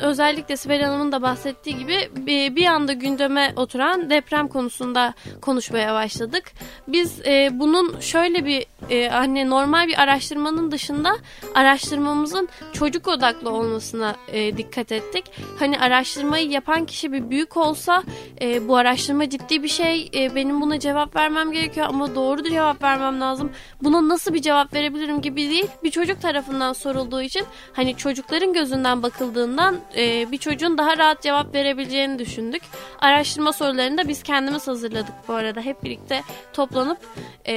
[0.02, 6.52] özellikle Sibel Hanım'ın da bahsettiği gibi bir, bir anda gündeme oturan deprem konusunda konuşmaya başladık.
[6.88, 11.16] Biz e, bunun şöyle bir e, hani normal bir araştırmanın dışında
[11.54, 15.24] araştırmamızın çocuk odaklı olmasına e, dikkat ettik.
[15.58, 18.02] Hani araştırmayı yapan kişi bir büyük olsa
[18.40, 22.82] e, bu araştırma ciddi bir şey e, benim buna cevap vermem gerekiyor ama doğru cevap
[22.82, 23.52] vermem lazım.
[23.82, 25.66] Buna nasıl bir cevap verebilirim gibi değil.
[25.82, 31.54] Bir çocuk tarafından sorulduğu için hani çocukların gözünden bakıldığından e, bir çocuğun daha rahat cevap
[31.54, 32.62] verebileceğini düşündük.
[32.98, 35.60] Araştırma sorularını da biz kendimiz hazırladık bu arada.
[35.60, 36.98] Hep birlikte toplanıp
[37.46, 37.54] e,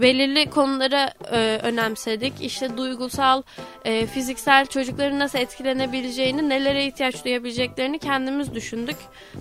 [0.00, 2.32] belirli konulara e, önemsedik.
[2.40, 3.42] İşte duygusal,
[3.84, 8.96] e, fiziksel çocukların nasıl etkilenebileceğini, nelere ihtiyaç duyabileceklerini kendimiz düşündük.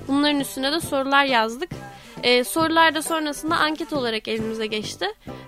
[0.08, 1.70] Bunların üstüne de sorular yazdık.
[2.24, 5.06] E, sorular da sonrasında anket olarak elimize geçti.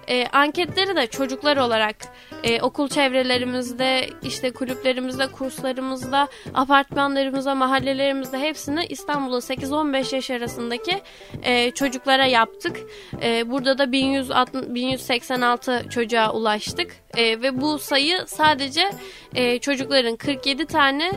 [0.08, 1.96] E, anketleri de çocuklar olarak
[2.44, 11.02] e, okul çevrelerimizde, işte kulüplerimizde, kurslarımızda, apartmanlarımızda, mahallelerimizde hepsini İstanbul'da 8-15 yaş arasındaki
[11.44, 12.80] e, çocuklara yaptık.
[13.22, 16.92] E, burada da 1160, 1186 çocuğa ulaştık.
[17.18, 18.92] E, ve bu sayı sadece
[19.36, 21.12] e, çocukların 47 tane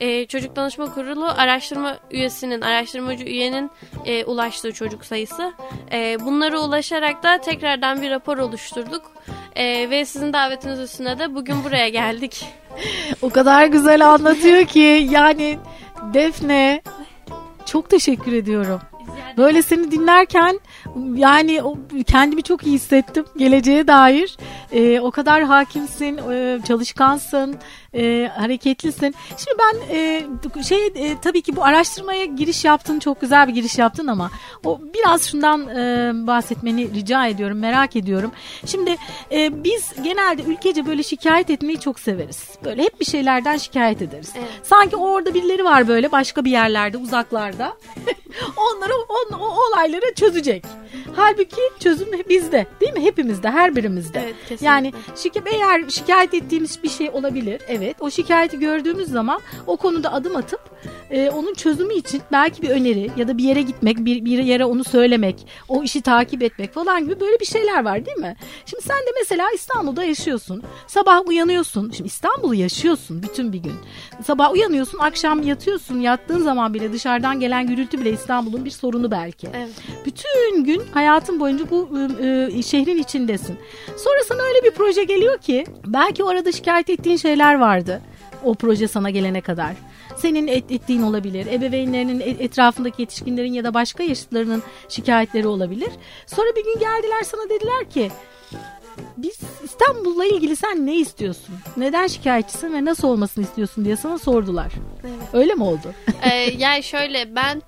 [0.00, 3.70] e, Çocuk Danışma Kurulu araştırma üyesinin, araştırmacı üyenin
[4.04, 5.52] e, ulaştığı çocuk sayısı.
[5.92, 9.12] E, bunlara ulaşarak da tekrardan bir rapor oluşturduk.
[9.56, 12.46] E, ve sizin davetiniz üstüne de bugün buraya geldik.
[13.22, 15.58] O kadar güzel anlatıyor ki yani
[16.14, 16.82] Defne
[17.66, 18.80] çok teşekkür ediyorum.
[19.36, 20.60] Böyle seni dinlerken
[21.14, 21.62] yani
[22.06, 24.36] kendimi çok iyi hissettim geleceğe dair.
[24.72, 27.56] Ee, o kadar hakimsin, e, çalışkansın,
[27.94, 29.14] e, hareketlisin.
[29.28, 30.22] Şimdi ben e,
[30.68, 34.30] şey e, tabii ki bu araştırmaya giriş yaptın çok güzel bir giriş yaptın ama
[34.64, 38.32] o biraz şundan e, bahsetmeni rica ediyorum merak ediyorum.
[38.66, 38.96] Şimdi
[39.32, 42.48] e, biz genelde ülkece böyle şikayet etmeyi çok severiz.
[42.64, 44.32] Böyle hep bir şeylerden şikayet ederiz.
[44.38, 44.48] Evet.
[44.62, 47.76] Sanki orada birileri var böyle başka bir yerlerde uzaklarda.
[48.56, 50.64] Onları on, o olayları çözecek.
[51.16, 53.00] Halbuki çözüm bizde değil mi?
[53.00, 54.20] Hepimizde her birimizde.
[54.24, 54.66] Evet, kesinlikle.
[54.66, 57.60] yani şike, eğer şikayet ettiğimiz bir şey olabilir.
[57.68, 60.60] Evet o şikayeti gördüğümüz zaman o konuda adım atıp
[61.10, 64.64] e, onun çözümü için belki bir öneri ya da bir yere gitmek, bir, bir yere
[64.64, 68.36] onu söylemek, o işi takip etmek falan gibi böyle bir şeyler var değil mi?
[68.66, 70.62] Şimdi sen de mesela İstanbul'da yaşıyorsun.
[70.86, 71.90] Sabah uyanıyorsun.
[71.90, 73.74] Şimdi İstanbul'u yaşıyorsun bütün bir gün.
[74.24, 76.00] Sabah uyanıyorsun, akşam yatıyorsun.
[76.00, 79.48] Yattığın zaman bile dışarıdan gelen gürültü bile İstanbul'un bir sorunu belki.
[79.54, 79.70] Evet.
[80.06, 81.88] Bütün gün hayatın boyunca bu
[82.58, 83.58] e, şehrin içindesin.
[83.86, 88.00] Sonra sana öyle bir proje geliyor ki belki o arada şikayet ettiğin şeyler vardı.
[88.44, 89.72] O proje sana gelene kadar.
[90.16, 91.46] Senin et, ettiğin olabilir.
[91.46, 95.90] Ebeveynlerinin e- etrafındaki yetişkinlerin ya da başka yaşıtlarının şikayetleri olabilir.
[96.26, 98.10] Sonra bir gün geldiler sana dediler ki
[99.16, 101.54] biz İstanbul'la ilgili sen ne istiyorsun?
[101.76, 104.72] Neden şikayetçisin ve nasıl olmasını istiyorsun diye sana sordular.
[105.04, 105.28] Evet.
[105.32, 105.94] Öyle mi oldu?
[106.22, 107.62] Ee, yani şöyle ben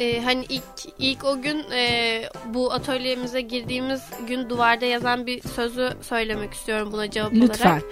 [0.00, 0.62] e, hani ilk
[0.98, 7.10] ilk o gün e, bu atölyemize girdiğimiz gün duvarda yazan bir sözü söylemek istiyorum buna
[7.10, 7.70] cevap Lütfen.
[7.70, 7.82] olarak.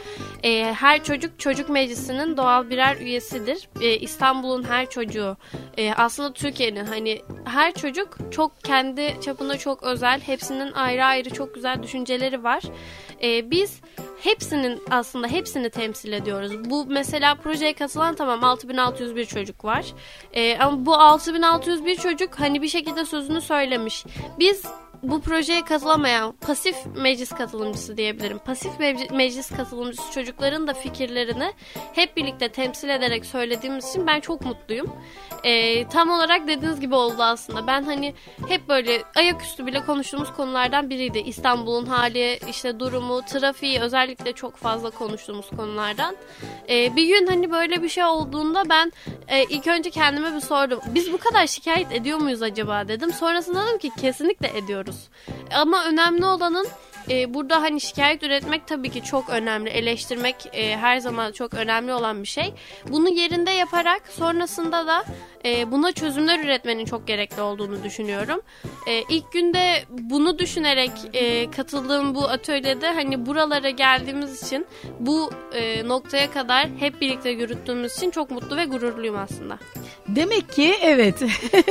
[0.43, 3.69] E, her çocuk çocuk meclisinin doğal birer üyesidir.
[3.81, 5.37] E, İstanbul'un her çocuğu
[5.77, 10.21] e, aslında Türkiye'nin hani her çocuk çok kendi çapında çok özel.
[10.21, 12.63] Hepsinin ayrı ayrı çok güzel düşünceleri var.
[13.23, 13.81] E, biz
[14.23, 16.71] hepsinin aslında hepsini temsil ediyoruz.
[16.71, 19.85] Bu mesela projeye katılan tamam 6601 çocuk var.
[20.33, 24.05] E, ama bu 6601 çocuk hani bir şekilde sözünü söylemiş.
[24.39, 24.65] Biz
[25.03, 28.39] bu projeye katılamayan pasif meclis katılımcısı diyebilirim.
[28.39, 28.73] Pasif
[29.11, 31.53] meclis katılımcısı çocukların da fikirlerini
[31.93, 34.93] hep birlikte temsil ederek söylediğimiz için ben çok mutluyum.
[35.45, 37.67] Ee, tam olarak dediğiniz gibi oldu aslında.
[37.67, 38.15] Ben hani
[38.49, 41.19] hep böyle ayaküstü bile konuştuğumuz konulardan biriydi.
[41.19, 46.17] İstanbul'un hali, işte durumu, trafiği özellikle çok fazla konuştuğumuz konulardan.
[46.69, 48.93] Ee, bir gün hani böyle bir şey olduğunda ben
[49.29, 50.81] e, ilk önce kendime bir sordum.
[50.95, 53.13] Biz bu kadar şikayet ediyor muyuz acaba dedim.
[53.13, 54.59] Sonrasında dedim ki kesinlikle
[54.89, 55.09] ediyoruz.
[55.51, 56.67] Ama önemli olanın
[57.11, 59.71] e, burada hani şikayet üretmek tabii ki çok önemli.
[59.71, 62.55] Eleştirmek e, her zaman çok önemli olan bir şey.
[62.89, 65.05] Bunu yerinde yaparak sonrasında da
[65.49, 68.41] e, buna çözümler üretmenin çok gerekli olduğunu düşünüyorum.
[68.87, 74.67] E, ilk günde bunu düşünerek e, katıldığım bu atölyede hani buralara geldiğimiz için
[75.01, 79.59] bu e, noktaya kadar hep birlikte yürüttüğümüz için çok mutlu ve gururluyum aslında.
[80.09, 81.23] Demek ki evet.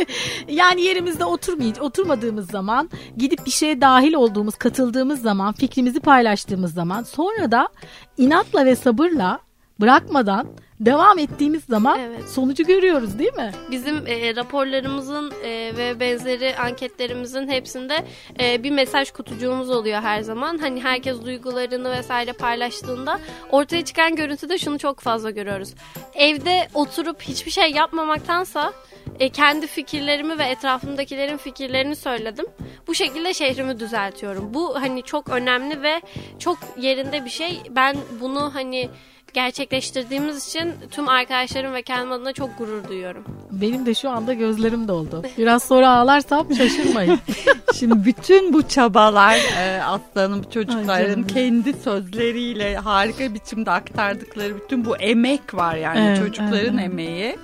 [0.47, 7.03] yani yerimizde oturmayıp oturmadığımız zaman gidip bir şeye dahil olduğumuz, katıldığımız zaman, fikrimizi paylaştığımız zaman
[7.03, 7.69] sonra da
[8.17, 9.39] inatla ve sabırla
[9.79, 10.47] bırakmadan
[10.79, 12.29] devam ettiğimiz zaman Evet.
[12.29, 13.51] sonucu görüyoruz değil mi?
[13.71, 18.05] Bizim e, raporlarımızın e, ve benzeri anketlerimizin hepsinde
[18.39, 20.57] e, bir mesaj kutucuğumuz oluyor her zaman.
[20.57, 23.19] Hani herkes duygularını vesaire paylaştığında
[23.51, 25.73] ortaya çıkan görüntüde şunu çok fazla görüyoruz.
[26.13, 28.73] Evde oturup hiçbir şey yapmamaktansa
[29.19, 32.45] e, kendi fikirlerimi ve etrafımdakilerin fikirlerini söyledim.
[32.87, 34.53] Bu şekilde şehrimi düzeltiyorum.
[34.53, 36.01] Bu hani çok önemli ve
[36.39, 37.61] çok yerinde bir şey.
[37.69, 38.89] Ben bunu hani
[39.33, 43.23] gerçekleştirdiğimiz için tüm arkadaşlarım ve kendim adına çok gurur duyuyorum.
[43.51, 45.23] Benim de şu anda gözlerim doldu.
[45.37, 47.19] Biraz sonra ağlarsam şaşırmayın.
[47.75, 54.97] Şimdi bütün bu çabalar e, Aslan'ın Ay çocukların kendi sözleriyle harika biçimde aktardıkları bütün bu
[54.97, 56.85] emek var yani Evet, çocukların evet.
[56.85, 57.37] emeği.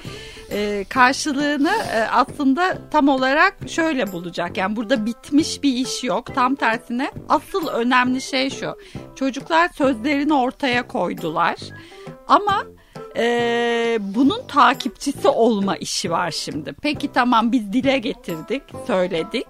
[0.54, 4.58] E, karşılığını e, aslında tam olarak şöyle bulacak.
[4.58, 6.36] Yani burada bitmiş bir iş yok.
[6.36, 8.78] Tam tersine asıl önemli şey şu.
[9.16, 11.56] Çocuklar sözlerini ortaya koydular.
[12.28, 12.64] Ama
[13.18, 16.74] e, bunun takipçisi olma işi var şimdi.
[16.82, 19.48] Peki tamam biz dile getirdik, söyledik.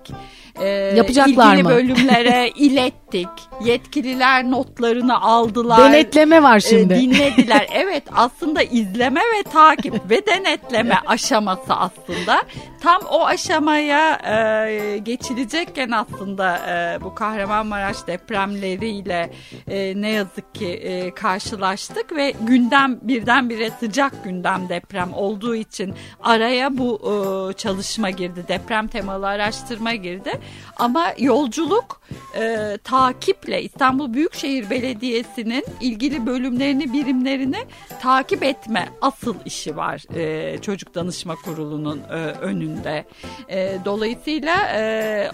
[0.61, 1.69] E, Yapacaklar ilgili mı?
[1.69, 3.27] bölümlere ilettik.
[3.63, 5.93] Yetkililer notlarını aldılar.
[5.93, 6.95] Denetleme var e, şimdi.
[6.95, 7.67] dinlediler.
[7.73, 12.43] evet aslında izleme ve takip ve denetleme aşaması aslında.
[12.81, 19.29] Tam o aşamaya e, geçilecekken aslında e, bu Kahramanmaraş depremleriyle
[19.67, 26.77] e, ne yazık ki e, karşılaştık ve gündem birdenbire sıcak gündem deprem olduğu için araya
[26.77, 28.45] bu e, çalışma girdi.
[28.47, 30.31] Deprem temalı araştırma girdi.
[30.77, 32.01] Ama yolculuk
[32.35, 37.65] e, takiple İstanbul Büyükşehir Belediyesi'nin ilgili bölümlerini, birimlerini
[38.01, 43.05] takip etme asıl işi var e, Çocuk Danışma Kurulu'nun e, önünde.
[43.49, 45.31] E, dolayısıyla e,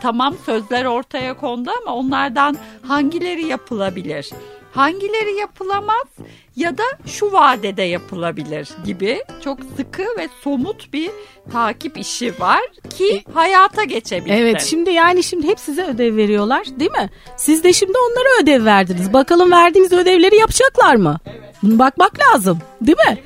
[0.00, 4.30] tamam sözler ortaya kondu ama onlardan hangileri yapılabilir?
[4.72, 6.06] Hangileri yapılamaz
[6.56, 11.10] ya da şu vadede yapılabilir gibi çok sıkı ve somut bir
[11.52, 12.60] takip işi var
[12.98, 14.34] ki hayata geçebilsin.
[14.36, 17.10] Evet şimdi yani şimdi hep size ödev veriyorlar değil mi?
[17.36, 19.12] Siz de şimdi onlara ödev verdiniz.
[19.12, 21.18] Bakalım verdiğiniz ödevleri yapacaklar mı?
[21.62, 23.18] Bunu bakmak lazım değil mi?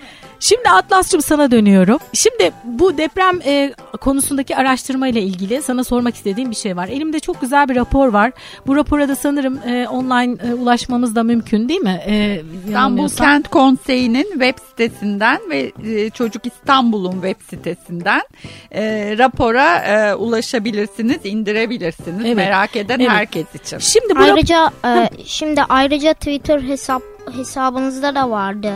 [0.45, 1.99] Şimdi Atlas'cığım sana dönüyorum.
[2.13, 6.89] Şimdi bu deprem e, konusundaki araştırma ile ilgili sana sormak istediğim bir şey var.
[6.89, 8.33] Elimde çok güzel bir rapor var.
[8.67, 12.01] Bu rapora da sanırım e, online e, ulaşmamız da mümkün değil mi?
[12.07, 13.09] E, İstanbul.
[13.09, 18.23] Kent Konseyi'nin web sitesinden ve e, Çocuk İstanbul'un web sitesinden
[18.71, 22.25] e, rapora e, ulaşabilirsiniz, indirebilirsiniz.
[22.25, 22.37] Evet.
[22.37, 23.11] Merak eden Evet.
[23.11, 23.79] herkes için.
[23.79, 27.03] Şimdi bu rap- Ayrıca e, şimdi ayrıca Twitter hesap
[27.37, 28.73] hesabınızda da vardı.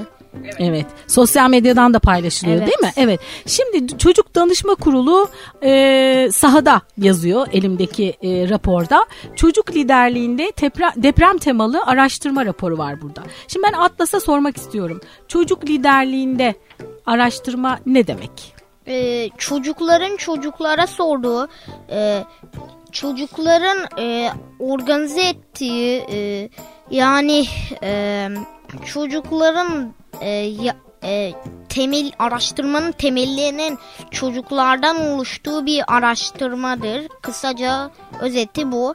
[0.58, 0.86] Evet.
[1.06, 2.66] Sosyal medyadan da paylaşılıyor Evet.
[2.66, 2.92] değil mi?
[2.96, 3.20] Evet.
[3.46, 5.28] Şimdi Çocuk Danışma Kurulu
[5.64, 9.06] e, sahada yazıyor elimdeki e, raporda.
[9.36, 13.22] Çocuk liderliğinde deprem, deprem temalı araştırma raporu var burada.
[13.48, 15.00] Şimdi ben Atlas'a sormak istiyorum.
[15.28, 16.54] Çocuk liderliğinde
[17.06, 18.58] araştırma ne demek?
[18.88, 21.48] e, çocukların çocuklara sorduğu,
[21.90, 22.24] e,
[22.92, 26.48] çocukların e, organize ettiği, e,
[26.90, 27.44] yani
[27.82, 28.28] e,
[28.86, 31.32] çocukların e, ya- e,
[31.68, 33.78] temel araştırmanın temellerinin
[34.10, 37.08] çocuklardan oluştuğu bir araştırmadır.
[37.22, 38.94] Kısaca özeti bu.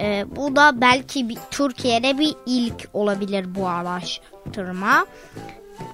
[0.00, 5.06] E, bu da belki bir, Türkiye'de bir ilk olabilir bu araştırma.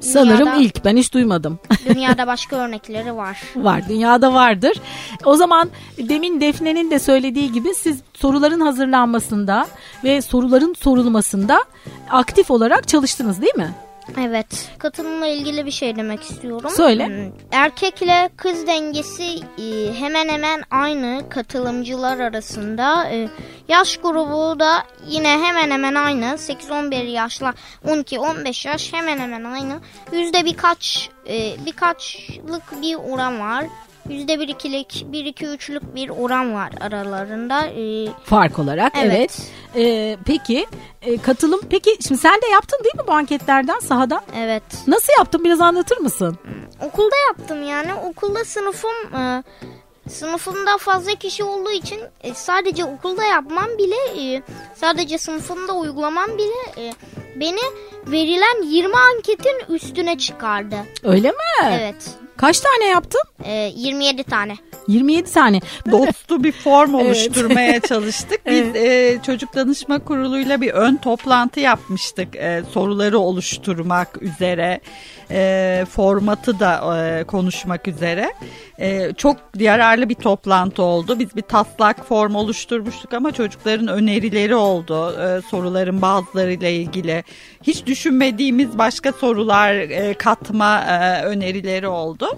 [0.01, 1.59] Sanırım Dünyada- ilk ben hiç duymadım.
[1.89, 3.43] Dünyada başka örnekleri var.
[3.57, 4.77] var dünyada vardır.
[5.25, 9.67] O zaman demin Defne'nin de söylediği gibi siz soruların hazırlanmasında
[10.05, 11.65] ve soruların sorulmasında
[12.11, 13.71] aktif olarak çalıştınız değil mi?
[14.21, 14.71] Evet.
[14.79, 16.71] Katılımla ilgili bir şey demek istiyorum.
[16.71, 17.07] Söyle.
[17.07, 23.09] Hmm, Erkekle kız dengesi e, hemen hemen aynı katılımcılar arasında.
[23.09, 23.29] E,
[23.69, 26.25] Yaş grubu da yine hemen hemen aynı.
[26.25, 27.55] 8-11 yaşla
[27.87, 29.81] 12-15 yaş hemen hemen aynı.
[30.13, 33.65] Yüzde birkaç e, birkaçlık bir oran var.
[34.09, 35.07] Yüzde bir ikilik,
[35.95, 37.67] bir oran var aralarında.
[37.67, 39.13] E, Fark olarak evet.
[39.13, 39.51] Evet.
[39.77, 40.67] Ee, peki
[41.03, 44.21] e, katılım peki şimdi sen de yaptın değil mi bu anketlerden sahada?
[44.37, 44.63] evet.
[44.87, 46.39] Nasıl yaptın biraz anlatır mısın?
[46.83, 47.95] Okulda yaptım yani.
[47.95, 49.43] Okulda sınıfım e,
[50.11, 54.43] sınıfımda fazla kişi olduğu için e, sadece okulda yapmam bile e,
[54.75, 56.93] sadece sınıfımda uygulamam bile e,
[57.37, 57.61] beni
[58.07, 60.77] verilen 20 anketin üstüne çıkardı.
[61.05, 61.69] Öyle mi?
[61.71, 62.11] Evet.
[62.41, 63.21] Kaç tane yaptın?
[63.45, 64.57] E, 27 tane.
[64.89, 65.61] 27 tane.
[65.91, 67.07] Dostu bir form Evet.
[67.07, 68.47] oluşturmaya çalıştık.
[68.47, 72.37] Biz e, Çocuk Danışma Kurulu'yla bir ön toplantı yapmıştık.
[72.37, 74.81] E, soruları oluşturmak üzere,
[75.31, 78.33] e, formatı da e, konuşmak üzere.
[78.79, 81.19] E, çok yararlı bir toplantı oldu.
[81.19, 85.17] Biz bir taslak form oluşturmuştuk ama çocukların önerileri oldu.
[85.21, 87.25] E, soruların bazılarıyla ilgili.
[87.63, 92.30] Hiç düşünmediğimiz başka sorular e, katma e, önerileri oldu.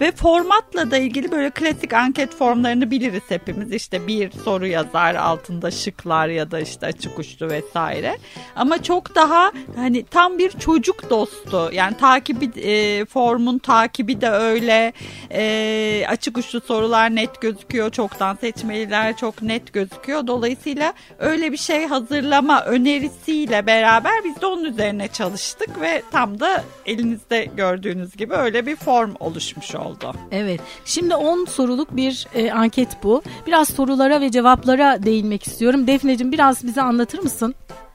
[0.00, 3.72] Ve formatla da ilgili böyle klasik anket formlarını biliriz hepimiz.
[3.72, 8.18] İşte bir soru yazar altında şıklar ya da işte açık uçlu vesaire.
[8.56, 11.70] Ama çok daha hani tam bir çocuk dostu.
[11.72, 14.92] Yani takibi e, formun takibi de öyle.
[15.32, 17.90] E, açık uçlu sorular net gözüküyor.
[17.90, 20.26] Çoktan seçmeliler çok net gözüküyor.
[20.26, 26.64] Dolayısıyla öyle bir şey hazırlama önerisiyle beraber biz de onun üzerine çalıştık ve tam da
[26.86, 30.12] elinizde gördüğünüz gibi öyle bir form oluşmuş oldu.
[30.30, 30.60] Evet.
[30.84, 33.22] Şimdi 10 soruluk bir e, anket bu.
[33.46, 35.86] Biraz sorulara ve cevaplara değinmek istiyorum.
[35.86, 37.54] Defneciğim biraz bize anlatır mısın?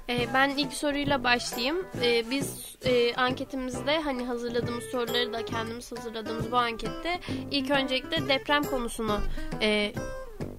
[0.09, 1.77] Ee, ben ilk soruyla başlayayım.
[2.03, 7.19] Ee, biz e, anketimizde hani hazırladığımız soruları da kendimiz hazırladığımız bu ankette
[7.51, 9.19] ilk öncelikle deprem konusunu
[9.61, 9.93] e,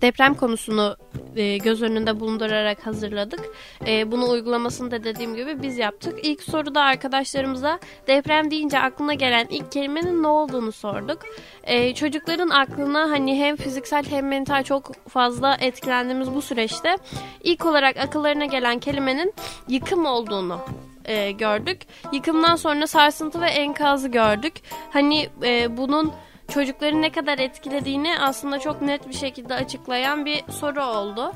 [0.01, 0.97] deprem konusunu
[1.37, 3.41] e, göz önünde bulundurarak hazırladık.
[3.87, 6.19] E, bunu uygulamasını da dediğim gibi biz yaptık.
[6.23, 11.19] İlk soruda arkadaşlarımıza deprem deyince aklına gelen ilk kelimenin ne olduğunu sorduk.
[11.65, 16.97] E, çocukların aklına hani hem fiziksel hem mental çok fazla etkilendiğimiz bu süreçte
[17.43, 19.35] ilk olarak akıllarına gelen kelimenin
[19.69, 20.61] yıkım olduğunu
[21.05, 21.81] e, gördük.
[22.13, 24.55] Yıkımdan sonra sarsıntı ve enkazı gördük.
[24.91, 26.13] Hani e, bunun
[26.49, 31.33] çocukları ne kadar etkilediğini aslında çok net bir şekilde açıklayan bir soru oldu.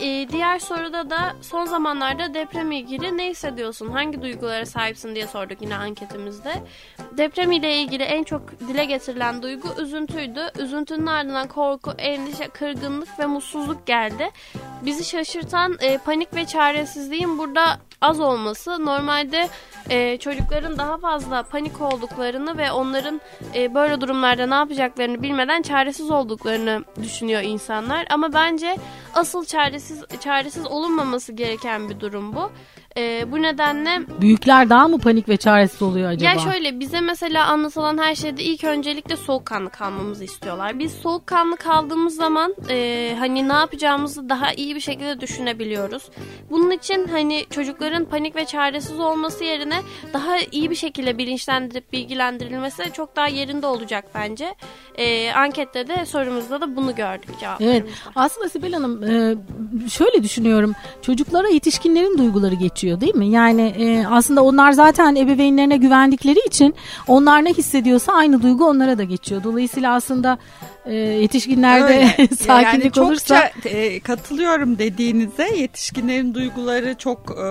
[0.00, 5.62] Ee, diğer soruda da son zamanlarda deprem ilgili ne hissediyorsun, hangi duygulara sahipsin diye sorduk
[5.62, 6.52] yine anketimizde.
[7.16, 10.50] Deprem ile ilgili en çok dile getirilen duygu üzüntüydü.
[10.58, 14.30] Üzüntünün ardından korku, endişe, kırgınlık ve mutsuzluk geldi.
[14.82, 18.84] Bizi şaşırtan e, panik ve çaresizliğin burada az olması.
[18.84, 19.48] Normalde
[19.90, 23.20] e, çocukların daha fazla panik olduklarını ve onların
[23.54, 28.06] e, böyle durumlarda ne yapacaklarını bilmeden çaresiz olduklarını düşünüyor insanlar.
[28.10, 28.76] Ama bence
[29.14, 32.50] asıl çaresiz çaresiz olunmaması gereken bir durum bu.
[32.96, 36.30] E, bu nedenle Büyükler daha mı panik ve çaresiz oluyor acaba?
[36.30, 40.78] ya şöyle bize mesela anlatılan her şeyde ilk öncelikle soğukkanlı kalmamızı istiyorlar.
[40.78, 46.02] Biz soğukkanlı kaldığımız zaman e, hani ne yapacağımızı daha iyi bir şekilde düşünebiliyoruz.
[46.50, 49.80] Bunun için hani çocukların panik ve çaresiz olması yerine
[50.12, 54.54] daha iyi bir şekilde bilinçlendirip bilgilendirilmesi çok daha yerinde olacak bence.
[54.98, 58.10] E, ankette de sorumuzda da bunu gördük Evet cevaplarımızda.
[58.14, 59.34] aslında Sibel Hanım e,
[59.88, 60.72] şöyle düşünüyorum
[61.02, 63.26] çocuklara yetişkinlerin duyguları geçiyor değil mi?
[63.26, 66.74] Yani e, aslında onlar zaten ebeveynlerine güvendikleri için
[67.08, 69.44] onlar ne hissediyorsa aynı duygu onlara da geçiyor.
[69.44, 70.38] Dolayısıyla aslında
[70.86, 72.28] e, yetişkinlerde Öyle.
[72.36, 77.42] sakinlik yani olursa e, katılıyorum dediğinize yetişkinlerin duyguları çok e,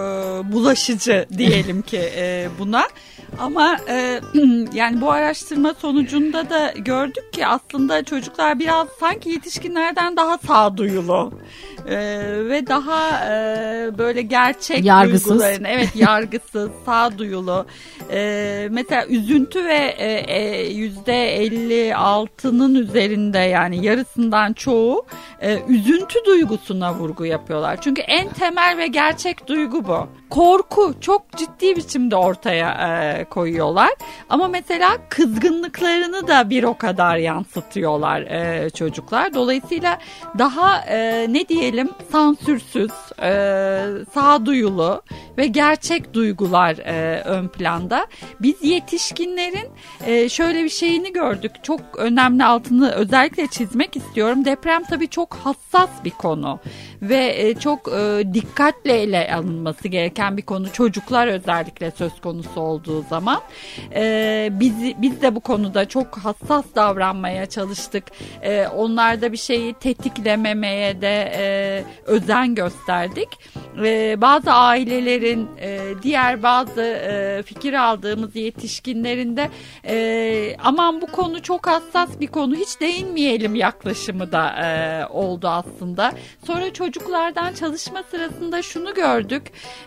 [0.52, 2.88] bulaşıcı diyelim ki e, buna.
[3.40, 4.20] Ama e,
[4.74, 11.34] yani bu araştırma sonucunda da gördük ki aslında çocuklar biraz sanki yetişkinlerden daha sağduyulu
[11.88, 11.98] e,
[12.50, 15.30] ve daha e, böyle gerçek Yargısız.
[15.30, 17.66] duygularını evet yargısız, sağduyulu.
[18.12, 25.06] E, mesela üzüntü ve e, e, yüzde 56'nın üzerinde yani yarısından çoğu
[25.42, 27.82] e, üzüntü duygusuna vurgu yapıyorlar.
[27.82, 30.08] Çünkü en temel ve gerçek duygu bu.
[30.30, 33.90] Korku çok ciddi biçimde ortaya e, koyuyorlar.
[34.30, 39.34] Ama mesela kızgınlıklarını da bir o kadar yansıtıyorlar e, çocuklar.
[39.34, 39.98] Dolayısıyla
[40.40, 42.92] daha e, ne diyelim sansürsüz,
[43.22, 43.32] e,
[44.14, 45.02] sağduyulu
[45.38, 48.08] ve gerçek duygular e, ön planda.
[48.40, 49.70] Biz yetişkinlerin
[50.06, 51.52] e, şöyle bir şeyini gördük.
[51.64, 54.46] Çok önemli altını özellikle çizmek istiyorum.
[54.46, 56.60] Deprem tabii çok hassas bir konu
[57.02, 60.72] ve e, çok e, dikkatle ele alınması gereken bir konu.
[60.74, 63.42] Çocuklar özellikle söz konusu olduğu zaman
[63.96, 68.04] e, biz biz de bu konuda çok hassas davranmaya çalıştık.
[68.76, 73.28] Onlarda bir şeyi tetiklememeye de özen gösterdik.
[74.22, 75.48] Bazı ailelerin
[76.04, 77.02] diğer bazı
[77.46, 79.50] fikir aldığımız yetişkinlerin de
[79.88, 86.12] e, aman bu konu çok hassas bir konu hiç değinmeyelim yaklaşımı da e, oldu aslında.
[86.48, 89.44] Sonra çocuklardan çalışma sırasında şunu gördük.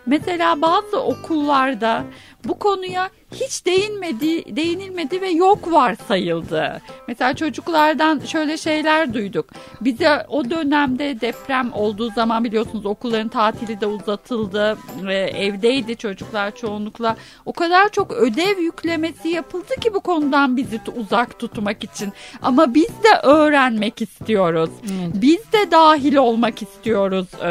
[0.07, 2.05] Mesela bazı okullarda
[2.45, 6.82] bu konuya hiç değinmedi, değinilmedi ve yok varsayıldı.
[7.09, 9.47] Mesela çocuklardan şöyle şeyler duyduk.
[9.80, 14.76] Bize o dönemde deprem olduğu zaman biliyorsunuz okulların tatili de uzatıldı.
[15.03, 17.16] Ve evdeydi çocuklar çoğunlukla.
[17.47, 22.12] O kadar çok ödev yüklemesi yapıldı ki bu konudan bizi uzak tutmak için.
[22.42, 24.70] Ama biz de öğrenmek istiyoruz.
[25.14, 27.49] Biz de dahil olmak istiyoruz e,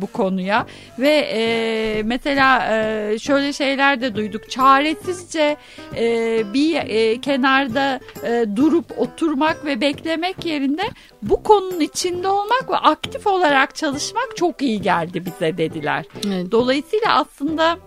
[0.00, 0.66] bu konuya.
[0.98, 4.27] Ve e, mesela e, şöyle şeyler de duyduk.
[4.50, 5.56] Çaresizce
[5.96, 10.90] e, bir e, kenarda e, durup oturmak ve beklemek yerine
[11.22, 16.04] bu konunun içinde olmak ve aktif olarak çalışmak çok iyi geldi bize dediler.
[16.26, 16.52] Evet.
[16.52, 17.78] Dolayısıyla aslında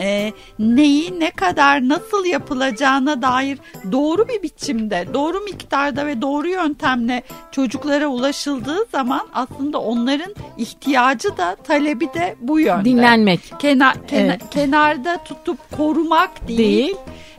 [0.00, 3.58] e, neyi ne kadar nasıl yapılacağına dair
[3.92, 7.22] doğru bir biçimde, doğru miktarda ve doğru yöntemle
[7.52, 12.84] çocuklara ulaşıldığı zaman aslında onların ihtiyacı da talebi de bu yönde.
[12.84, 14.40] dinlenmek Kenar, kena- Evet.
[14.50, 16.58] kenarda tutup korumak değil.
[16.58, 16.96] değil.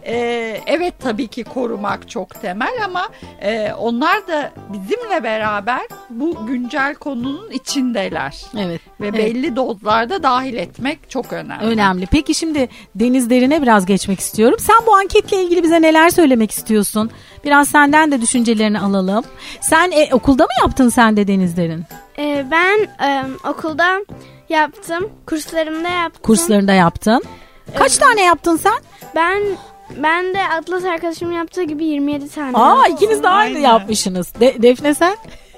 [0.07, 3.09] Ee, evet tabii ki korumak çok temel ama
[3.41, 8.41] e, onlar da bizimle beraber bu güncel konunun içindeler.
[8.57, 8.81] Evet.
[9.01, 9.13] Ve Evet.
[9.19, 11.65] belli dozlarda dahil etmek çok önemli.
[11.65, 12.05] Önemli.
[12.05, 14.57] Peki şimdi denizlerine biraz geçmek istiyorum.
[14.59, 17.11] Sen bu anketle ilgili bize neler söylemek istiyorsun?
[17.43, 19.25] Biraz senden de düşüncelerini alalım.
[19.61, 21.83] Sen e, okulda mı yaptın sen de denizlerin?
[22.17, 23.99] Ee, ben e, okulda
[24.49, 25.09] yaptım.
[25.25, 26.21] Kurslarımda yaptım.
[26.23, 27.23] Kurslarında yaptın.
[27.77, 28.73] Kaç tane yaptın sen?
[29.15, 29.41] Ben
[30.03, 32.57] ben de Atlas arkadaşım yaptığı gibi 27 tane.
[32.57, 32.95] Aa yaptım.
[32.95, 33.69] ikiniz de aynı Aynen.
[33.69, 34.33] yapmışsınız.
[34.39, 35.15] De- Defne sen?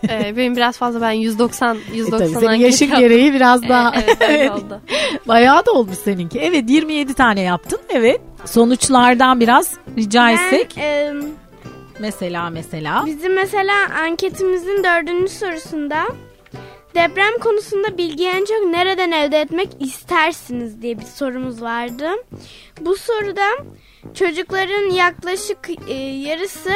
[0.09, 2.99] Ee, benim biraz fazla ben 190 E, 190 tabii senin yaşın yaptım.
[3.03, 3.95] gereği biraz daha.
[3.95, 4.81] Ee, evet oldu.
[5.27, 6.39] Bayağı da olmuş seninki.
[6.39, 7.79] Evet 27 tane yaptın.
[7.89, 8.21] Evet.
[8.45, 10.77] Sonuçlardan biraz rica Ben, etsek.
[10.77, 11.13] e,
[11.99, 13.03] Mesela mesela.
[13.05, 13.73] bizim mesela
[14.05, 16.03] anketimizin dördüncü sorusunda
[16.95, 22.09] deprem konusunda bilgiyi en çok nereden elde etmek istersiniz diye bir sorumuz vardı.
[22.81, 23.45] Bu soruda
[24.13, 26.71] çocukların yaklaşık e, yarısı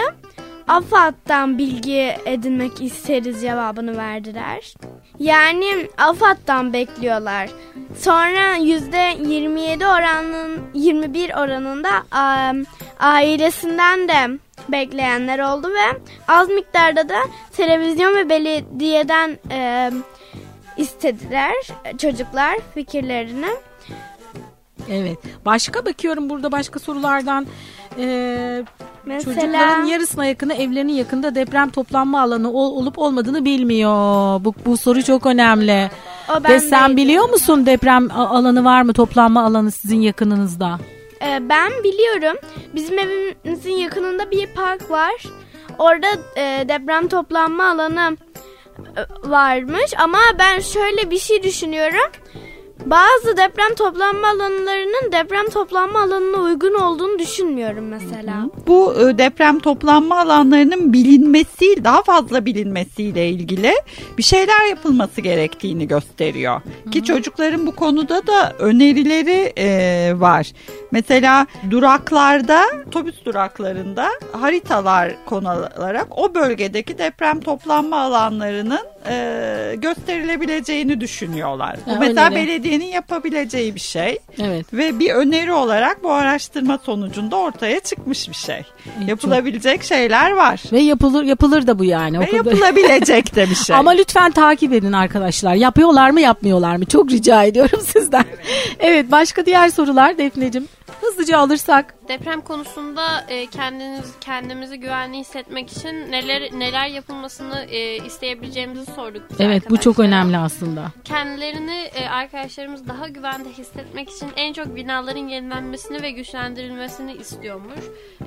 [0.68, 4.74] AFAD'dan bilgi edinmek isteriz cevabını verdiler.
[5.20, 7.50] Yani AFAD'dan bekliyorlar.
[7.98, 12.64] Sonra %27 oranın 21 oranında am,
[13.00, 17.20] ailesinden de bekleyenler oldu ve az miktarda da
[17.58, 19.92] televizyon ve belediyeden e,
[20.78, 21.54] istediler
[21.98, 23.50] çocuklar fikirlerini.
[24.92, 25.18] Evet.
[25.46, 27.48] Başka bakıyorum burada başka sorulardan.
[27.98, 28.64] Ee,
[29.06, 33.92] Mesela Çocukların yarısına yakını evlerinin yakında deprem toplanma alanı ol- olup olmadığını bilmiyor.
[34.46, 35.90] Bu, bu soru çok önemli.
[36.30, 38.94] O Ve sen biliyor musun deprem alanı var mı?
[38.94, 40.80] Toplanma alanı sizin yakınınızda.
[41.22, 42.38] Ee, ben biliyorum.
[42.76, 45.24] Bizim evimizin yakınında bir park var.
[45.80, 48.18] Orada e, deprem toplanma alanı
[48.98, 49.92] e, varmış.
[50.00, 52.12] Ama ben şöyle bir şey düşünüyorum.
[52.86, 58.50] Bazı deprem toplanma alanlarının deprem toplanma alanına uygun olduğunu düşünmüyorum mesela.
[58.68, 63.72] Bu e, deprem toplanma alanlarının bilinmesi, daha fazla bilinmesiyle ilgili
[64.18, 66.62] bir şeyler yapılması gerektiğini gösteriyor.
[66.92, 70.52] Ki çocukların bu konuda da önerileri e, var.
[70.92, 74.10] Mesela duraklarda, otobüs duraklarında
[74.42, 78.80] haritalar konularak o bölgedeki deprem toplanma alanlarının
[79.10, 81.76] e, gösterilebileceğini düşünüyorlar.
[81.88, 82.36] Bu Ha, mesela öneri.
[82.48, 84.20] belediyenin yapabileceği bir şey.
[84.40, 84.74] Evet.
[84.74, 88.62] Ve bir öneri olarak bu araştırma sonucunda ortaya çıkmış bir şey.
[89.08, 90.62] Yapılabilecek şeyler var.
[90.72, 92.20] Ve yapılır yapılır da bu yani.
[92.20, 93.76] Ve yapılabilecek de bir şey.
[93.76, 95.54] Ama lütfen takip edin arkadaşlar.
[95.56, 96.86] Yapıyorlar mı yapmıyorlar mı?
[96.86, 98.26] Çok rica ediyorum sizden.
[98.80, 100.68] Evet başka diğer sorular Defneciğim.
[101.02, 101.96] Hızlıca alırsak.
[102.08, 109.24] Deprem konusunda e, kendiniz kendimizi güvenli hissetmek için neler neler yapılmasını e, isteyebileceğimizi sorduk.
[109.40, 110.08] Evet bu çok arkadaşlara.
[110.22, 110.86] önemli aslında.
[111.04, 117.80] Kendilerini e, arkadaşlarımız daha güvende hissetmek için en çok binaların yenilenmesini ve güçlendirilmesini istiyormuş.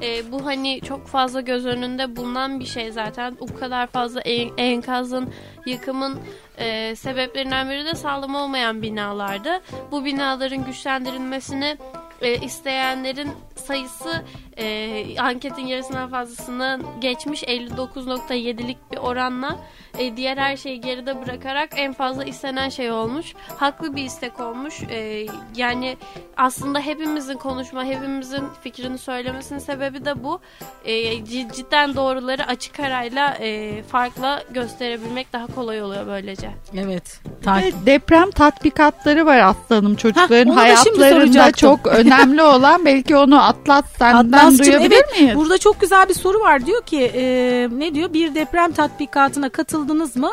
[0.02, 3.36] E, bu hani çok fazla göz önünde bulunan bir şey zaten.
[3.40, 5.32] O kadar fazla en- enkazın,
[5.66, 6.18] yıkımın
[6.58, 9.60] e, sebeplerinden biri de sağlam olmayan binalardı.
[9.90, 11.76] Bu binaların güçlendirilmesini
[12.24, 14.24] e, isteyenlerin sayısı
[14.56, 17.42] e, anketin yarısından fazlasını geçmiş.
[17.42, 19.58] 59.7'lik bir oranla
[19.99, 23.34] e, diğer her şeyi geride bırakarak en fazla istenen şey olmuş.
[23.57, 24.82] Haklı bir istek olmuş.
[24.90, 25.26] E,
[25.57, 25.97] yani
[26.36, 30.40] aslında hepimizin konuşma, hepimizin fikrini söylemesinin sebebi de bu.
[30.84, 36.51] E, cid- cidden doğruları açık arayla e, farkla gösterebilmek daha kolay oluyor böylece.
[36.76, 37.20] Evet.
[37.26, 37.86] Ve Takip.
[37.86, 44.97] deprem tatbikatları var aslanım çocukların şimdi hayatlarında çok önemli olan belki onu Atlas senden duyabilir
[44.97, 45.36] evet, miyiz?
[45.36, 46.66] Burada çok güzel bir soru var.
[46.66, 47.22] Diyor ki e,
[47.70, 48.12] ne diyor?
[48.12, 49.49] Bir deprem tatbikatına
[49.85, 50.30] katıldınız mı?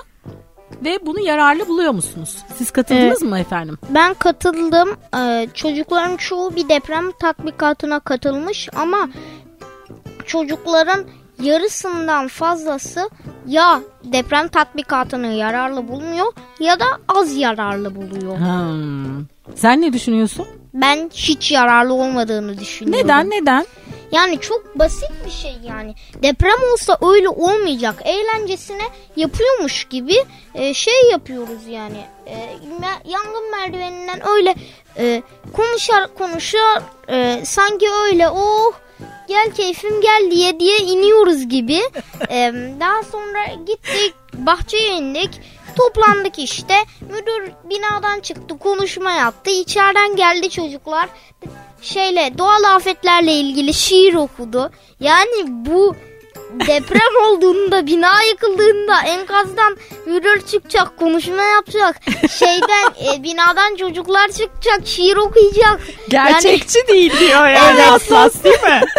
[0.86, 2.38] Ve bunu yararlı buluyor musunuz?
[2.58, 3.78] Siz katıldınız mı efendim?
[3.89, 4.89] Ben katıldım.
[5.18, 9.10] Ee, çocukların çoğu bir deprem tatbikatına katılmış ama
[10.26, 11.06] çocukların
[11.41, 13.10] yarısından fazlası
[13.47, 18.38] ya deprem tatbikatını yararlı bulmuyor ya da az yararlı buluyor.
[18.38, 19.26] Hmm.
[19.56, 20.47] Sen ne düşünüyorsun?
[20.74, 23.04] Ben hiç yararlı olmadığını düşünüyorum.
[23.04, 23.66] Neden neden?
[24.12, 25.95] Yani çok basit bir şey yani.
[26.24, 27.95] Deprem olsa öyle olmayacak.
[28.05, 28.84] Eğlencesine
[29.16, 30.16] yapıyormuş gibi
[30.55, 32.05] e, şey yapıyoruz yani.
[32.28, 32.36] E,
[33.05, 34.55] yangın merdiveninden öyle
[34.97, 35.22] e,
[35.53, 38.74] konuşar konuşar e, sanki öyle oh
[39.28, 41.82] gel keyfim gel diye diye iniyoruz gibi.
[42.30, 45.41] E, daha sonra gittik bahçeye indik.
[45.76, 46.74] Toplandık işte.
[47.01, 49.51] Müdür binadan çıktı konuşma yaptı.
[49.51, 51.09] İçeriden geldi çocuklar
[51.82, 54.72] şeyle doğal afetlerle ilgili şiir okudu.
[54.99, 55.95] Yani bu
[56.67, 61.95] deprem olduğunda, bina yıkıldığında enkazdan müdür çıkacak, konuşma yapacak.
[62.32, 65.80] Şeyden e, binadan çocuklar çıkacak, şiir okuyacak.
[66.09, 67.91] Gerçekçi değil diyor yani Evet.
[67.91, 68.82] Atlas değil mi?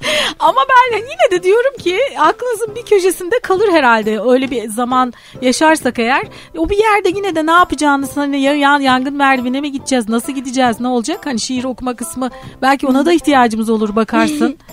[0.38, 0.60] Ama
[0.92, 4.20] ben yine de diyorum ki aklınızın bir köşesinde kalır herhalde.
[4.20, 6.22] Öyle bir zaman yaşarsak eğer.
[6.56, 10.08] O bir yerde yine de ne yapacağınız hani ya, ya- yangın merdivene mi gideceğiz?
[10.08, 10.80] Nasıl gideceğiz?
[10.80, 11.26] Ne olacak?
[11.26, 12.30] Hani şiir okuma kısmı
[12.62, 14.56] belki ona da ihtiyacımız olur bakarsın.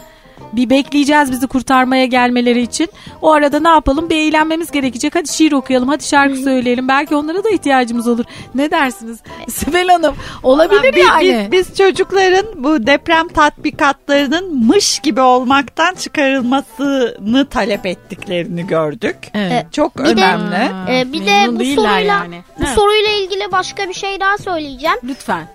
[0.53, 2.89] Bir bekleyeceğiz bizi kurtarmaya gelmeleri için.
[3.21, 4.09] O arada ne yapalım?
[4.09, 5.15] Bir eğlenmemiz gerekecek.
[5.15, 6.87] Hadi şiir okuyalım, hadi şarkı söyleyelim.
[6.87, 8.25] Belki onlara da ihtiyacımız olur.
[8.55, 9.19] Ne dersiniz?
[9.49, 11.47] Sibel Hanım olabilir Biz- yani.
[11.51, 19.17] Biz, biz çocukların bu deprem tatbikatlarının mış gibi olmaktan çıkarılmasını talep ettiklerini gördük.
[19.33, 19.73] Evet.
[19.73, 20.71] Çok Bir de- önemli.
[20.91, 22.41] E, bir de Memnun bu değiller soruyla yani.
[22.59, 24.97] bu soruyla ilgili başka bir şey daha söyleyeceğim.
[25.03, 25.47] Lütfen.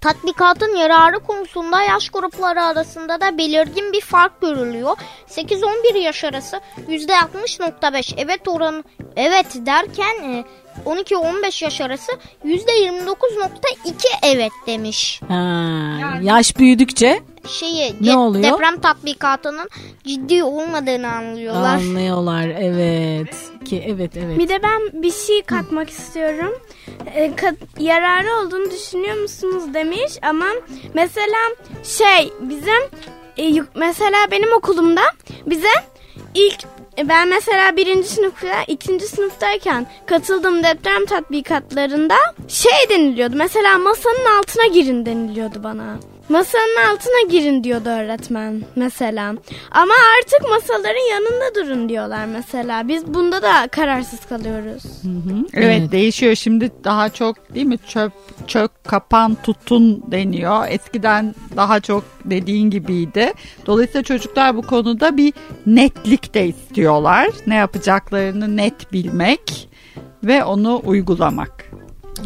[0.00, 4.96] Tatbikatın yararı konusunda yaş grupları arasında da belirgin bir fark görülüyor.
[5.28, 8.84] 8-11 yaş arası %60.5 evet oranı
[9.16, 10.44] evet derken e,
[10.86, 12.12] 12-15 yaş arası
[12.44, 13.92] %29.2
[14.22, 15.20] evet demiş.
[15.28, 15.34] Ha,
[16.22, 18.44] yaş büyüdükçe Şeyi Ne oluyor?
[18.44, 19.68] deprem tatbikatının
[20.04, 21.74] ciddi olmadığını anlıyorlar.
[21.74, 22.48] anlıyorlar.
[22.60, 23.34] Evet.
[23.64, 24.38] Ki evet evet.
[24.38, 26.52] Bir de ben bir şey katmak istiyorum.
[27.14, 30.46] Ee, ka- yararı olduğunu düşünüyor musunuz demiş ama
[30.94, 31.38] mesela
[31.84, 32.82] şey bizim
[33.38, 35.00] e, mesela benim okulumda
[35.46, 35.68] bize
[36.34, 36.64] ilk
[36.98, 42.14] e, ben mesela birinci sınıfta ikinci sınıftayken katıldığım deprem tatbikatlarında
[42.48, 45.96] şey deniliyordu mesela masanın altına girin deniliyordu bana.
[46.30, 49.34] Masanın altına girin diyordu öğretmen mesela.
[49.70, 52.88] Ama artık masaların yanında durun diyorlar mesela.
[52.88, 54.82] Biz bunda da kararsız kalıyoruz.
[55.54, 55.92] Evet, Evet.
[55.92, 58.12] değişiyor şimdi daha çok değil mi çöp
[58.46, 60.64] çök kapan tutun deniyor.
[60.68, 63.32] Eskiden daha çok dediğin gibiydi.
[63.66, 65.32] Dolayısıyla çocuklar bu konuda bir
[65.66, 67.28] netlik de istiyorlar.
[67.46, 69.68] Ne yapacaklarını net bilmek
[70.24, 71.69] ve onu uygulamak.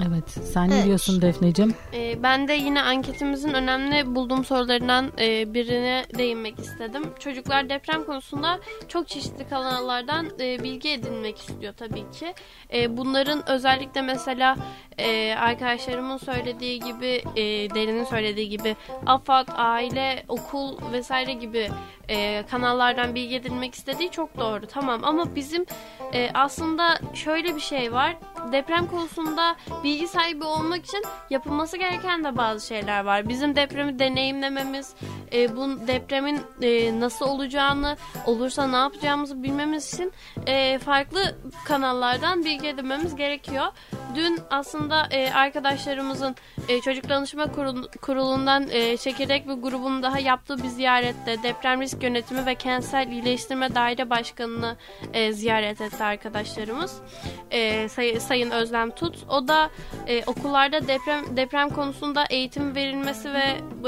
[0.09, 0.31] Evet.
[0.31, 0.85] Sen ne Evet.
[0.85, 1.75] diyorsun Defneciğim?
[1.95, 7.03] Ee, ben de yine anketimizin önemli bulduğum sorularından e, birine değinmek istedim.
[7.19, 12.35] Çocuklar deprem konusunda çok çeşitli kanallardan e, bilgi edinmek istiyor tabii ki.
[12.73, 14.57] E, bunların özellikle mesela
[14.99, 17.43] e, arkadaşlarımın söylediği gibi, e,
[17.75, 18.77] Derin'in söylediği gibi
[19.07, 21.69] AFAD, aile, okul vesaire gibi
[22.09, 24.67] e, kanallardan bilgi edinmek istediği çok doğru.
[24.67, 25.67] Tamam ama bizim
[26.15, 28.17] e, aslında şöyle bir şey var.
[28.53, 33.29] Deprem konusunda bilgi sahibi olmak için yapılması gereken de bazı şeyler var.
[33.29, 34.95] Bizim depremi deneyimlememiz,
[35.33, 40.13] e, bu depremin e, nasıl olacağını, olursa ne yapacağımızı bilmemiz için
[40.47, 43.67] e, farklı kanallardan bilgi edinmemiz gerekiyor.
[44.15, 46.37] Dün aslında e, arkadaşlarımızın
[46.69, 52.03] e, çocuk danışma kurul- kurulundan e, çekirdek bir grubun daha yaptığı bir ziyarette deprem risk
[52.03, 54.77] yönetimi ve kentsel iyileştirme daire başkanını
[55.13, 56.99] e, ziyaret etti arkadaşlarımız.
[57.51, 59.17] E, say- Sayın Özlem Tut.
[59.29, 59.71] O da
[60.09, 63.43] e, okullarda deprem deprem konusunda eğitim verilmesi ve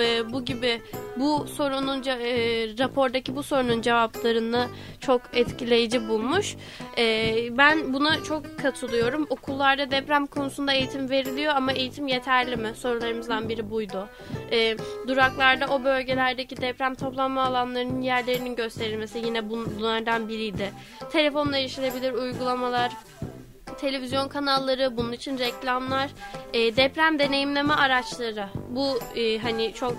[0.05, 0.83] e, bu gibi
[1.17, 2.29] bu sorunun e,
[2.79, 4.67] rapordaki bu sorunun cevaplarını
[5.01, 6.57] çok etkileyici bulmuş.
[6.99, 9.27] E, ben buna çok katılıyorum.
[9.31, 12.73] Okullarda deprem konusunda eğitim veriliyor ama eğitim yeterli mi?
[12.75, 14.09] Sorularımızdan biri buydu.
[14.53, 14.77] E,
[15.09, 20.73] duraklarda o bölgelerdeki deprem toplanma alanlarının yerlerinin gösterilmesi yine bunlardan biriydi.
[21.13, 22.93] Telefonla erişilebilir uygulamalar,
[23.81, 26.11] televizyon kanalları, bunun için reklamlar,
[26.53, 28.49] e, deprem deneyimleme araçları.
[28.69, 29.97] Bu e, hani çok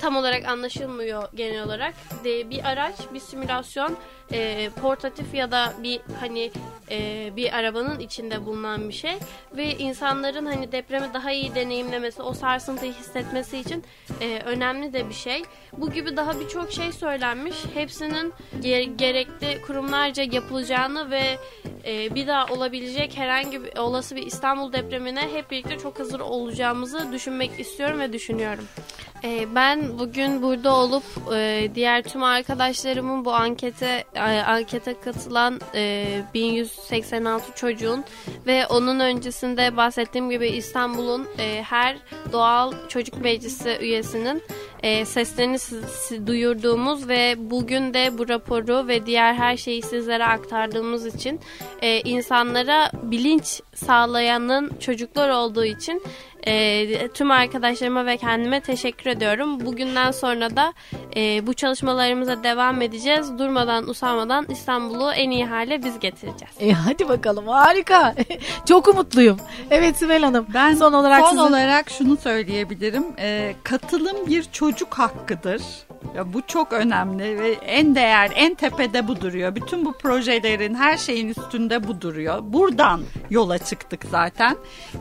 [0.00, 1.94] tam olarak anlaşılmıyor genel olarak.
[2.24, 3.96] De, bir araç, bir simülasyon,
[4.32, 6.50] e, portatif ya da bir hani
[6.90, 9.14] e, bir arabanın içinde bulunan bir şey
[9.56, 13.84] ve insanların hani depremi daha iyi deneyimlemesi, o sarsıntıyı hissetmesi için
[14.20, 15.42] e, önemli de bir şey.
[15.72, 17.56] Bu gibi daha birçok şey söylenmiş.
[17.74, 21.36] Hepsinin ge- gerekli kurumlarca yapılacağını ve
[21.86, 27.12] e, bir daha olabilecek herhangi bir olası bir İstanbul depremine hep birlikte çok hazır olacağımızı
[27.12, 28.64] düşünmek istiyorum ve düşünüyorum.
[29.24, 31.04] E, ben bugün burada olup
[31.34, 38.04] e, diğer tüm arkadaşlarımın bu ankete e, ankete katılan e, 1186 çocuğun
[38.46, 41.96] ve onun öncesinde bahsettiğim gibi İstanbul'un e, her
[42.32, 44.42] doğal çocuk meclisi üyesinin
[44.82, 45.58] e, seslerini
[46.26, 51.40] duyurduğumuz ve bugün de bu raporu ve diğer her şeyi sizlere aktardığımız için
[51.82, 56.02] e, insanlara bilinç sağlayanın çocuklar olduğu için
[56.46, 59.66] e, tüm arkadaşlarıma ve kendime teşekkür ediyorum.
[59.66, 60.72] Bugünden sonra da
[61.16, 63.38] e, bu çalışmalarımıza devam edeceğiz.
[63.38, 66.54] Durmadan, usanmadan İstanbul'u en iyi hale biz getireceğiz.
[66.60, 68.14] E hadi bakalım harika.
[68.68, 69.36] Çok umutluyum.
[69.70, 70.46] Evet Sibel Hanım.
[70.54, 71.42] Ben son olarak son sizin...
[71.42, 73.04] olarak şunu söyleyebilirim.
[73.18, 75.62] Ee, katılım bir çocuk hakkıdır.
[76.16, 79.54] Ya bu çok önemli ve en değer, en tepede bu duruyor.
[79.54, 82.38] Bütün bu projelerin her şeyin üstünde bu duruyor.
[82.42, 83.00] Buradan
[83.30, 84.56] yola çıktık zaten.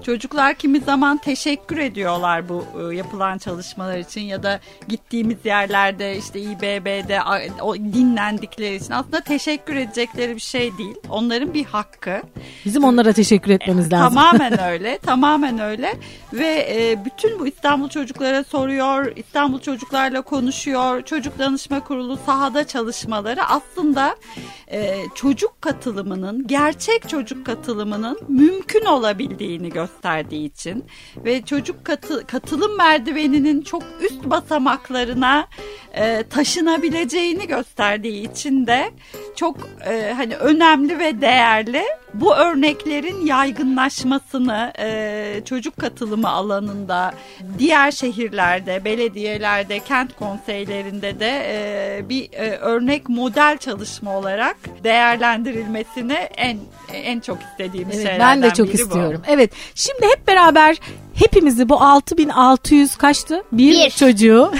[0.05, 6.39] Çocuklar kimi zaman teşekkür ediyorlar bu e, yapılan çalışmalar için ya da gittiğimiz yerlerde işte
[6.39, 7.19] İBB'de
[7.61, 10.95] o dinlendikleri için aslında teşekkür edecekleri bir şey değil.
[11.09, 12.21] Onların bir hakkı.
[12.65, 14.15] Bizim onlara teşekkür etmemiz lazım.
[14.15, 15.93] Tamamen öyle, tamamen öyle
[16.33, 23.45] ve e, bütün bu İstanbul çocuklara soruyor, İstanbul çocuklarla konuşuyor, çocuk danışma kurulu sahada çalışmaları
[23.45, 24.15] aslında
[24.71, 30.85] e, çocuk katılımının, gerçek çocuk katılımının mümkün olabildiğini gösterdiği için
[31.17, 35.47] ve çocuk katı, katılım merdiveninin çok üst basamaklarına
[35.93, 38.91] e, taşınabileceğini gösterdiği için de
[39.35, 39.57] çok
[39.89, 41.83] e, hani önemli ve değerli
[42.13, 47.13] bu örneklerin yaygınlaşmasını e, çocuk katılımı alanında
[47.57, 56.57] diğer şehirlerde, belediyelerde, kent konseylerinde de e, bir e, örnek model çalışma olarak değerlendirilmesini en
[56.93, 58.81] en çok istediğim Evet, şeylerden ben de çok biri bu.
[58.81, 59.21] istiyorum.
[59.27, 59.51] Evet.
[59.75, 60.77] Şimdi hep beraber
[61.19, 63.43] hepimizi bu 6600 kaçtı?
[63.51, 63.89] Bir, Bir.
[63.89, 64.51] çocuğu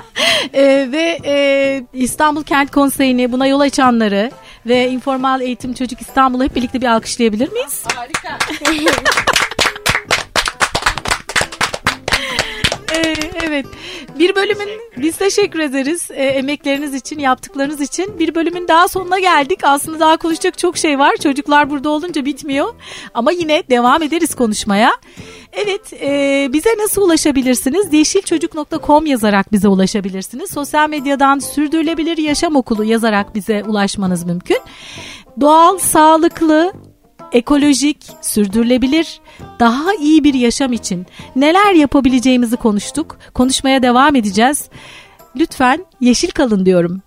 [0.52, 4.30] e, ve e, İstanbul Kent Konseyi'ni buna yol açanları
[4.66, 7.84] ve İnformal Eğitim Çocuk İstanbul'u hep birlikte bir alkışlayabilir miyiz?
[7.94, 8.38] Harika.
[12.96, 13.66] Ee, evet.
[14.18, 18.18] Bir bölümün biz teşekkür ederiz e, emekleriniz için, yaptıklarınız için.
[18.18, 19.60] Bir bölümün daha sonuna geldik.
[19.62, 21.16] Aslında daha konuşacak çok şey var.
[21.16, 22.74] Çocuklar burada olunca bitmiyor.
[23.14, 24.92] Ama yine devam ederiz konuşmaya.
[25.56, 27.92] Evet e, bize nasıl ulaşabilirsiniz?
[27.92, 30.50] Yeşilçocuk.com yazarak bize ulaşabilirsiniz.
[30.50, 34.58] Sosyal medyadan Sürdürülebilir Yaşam Okulu yazarak bize ulaşmanız mümkün.
[35.40, 36.72] Doğal, sağlıklı,
[37.32, 39.20] ekolojik, sürdürülebilir,
[39.60, 43.18] daha iyi bir yaşam için neler yapabileceğimizi konuştuk.
[43.34, 44.68] Konuşmaya devam edeceğiz.
[45.36, 47.02] Lütfen yeşil kalın diyorum.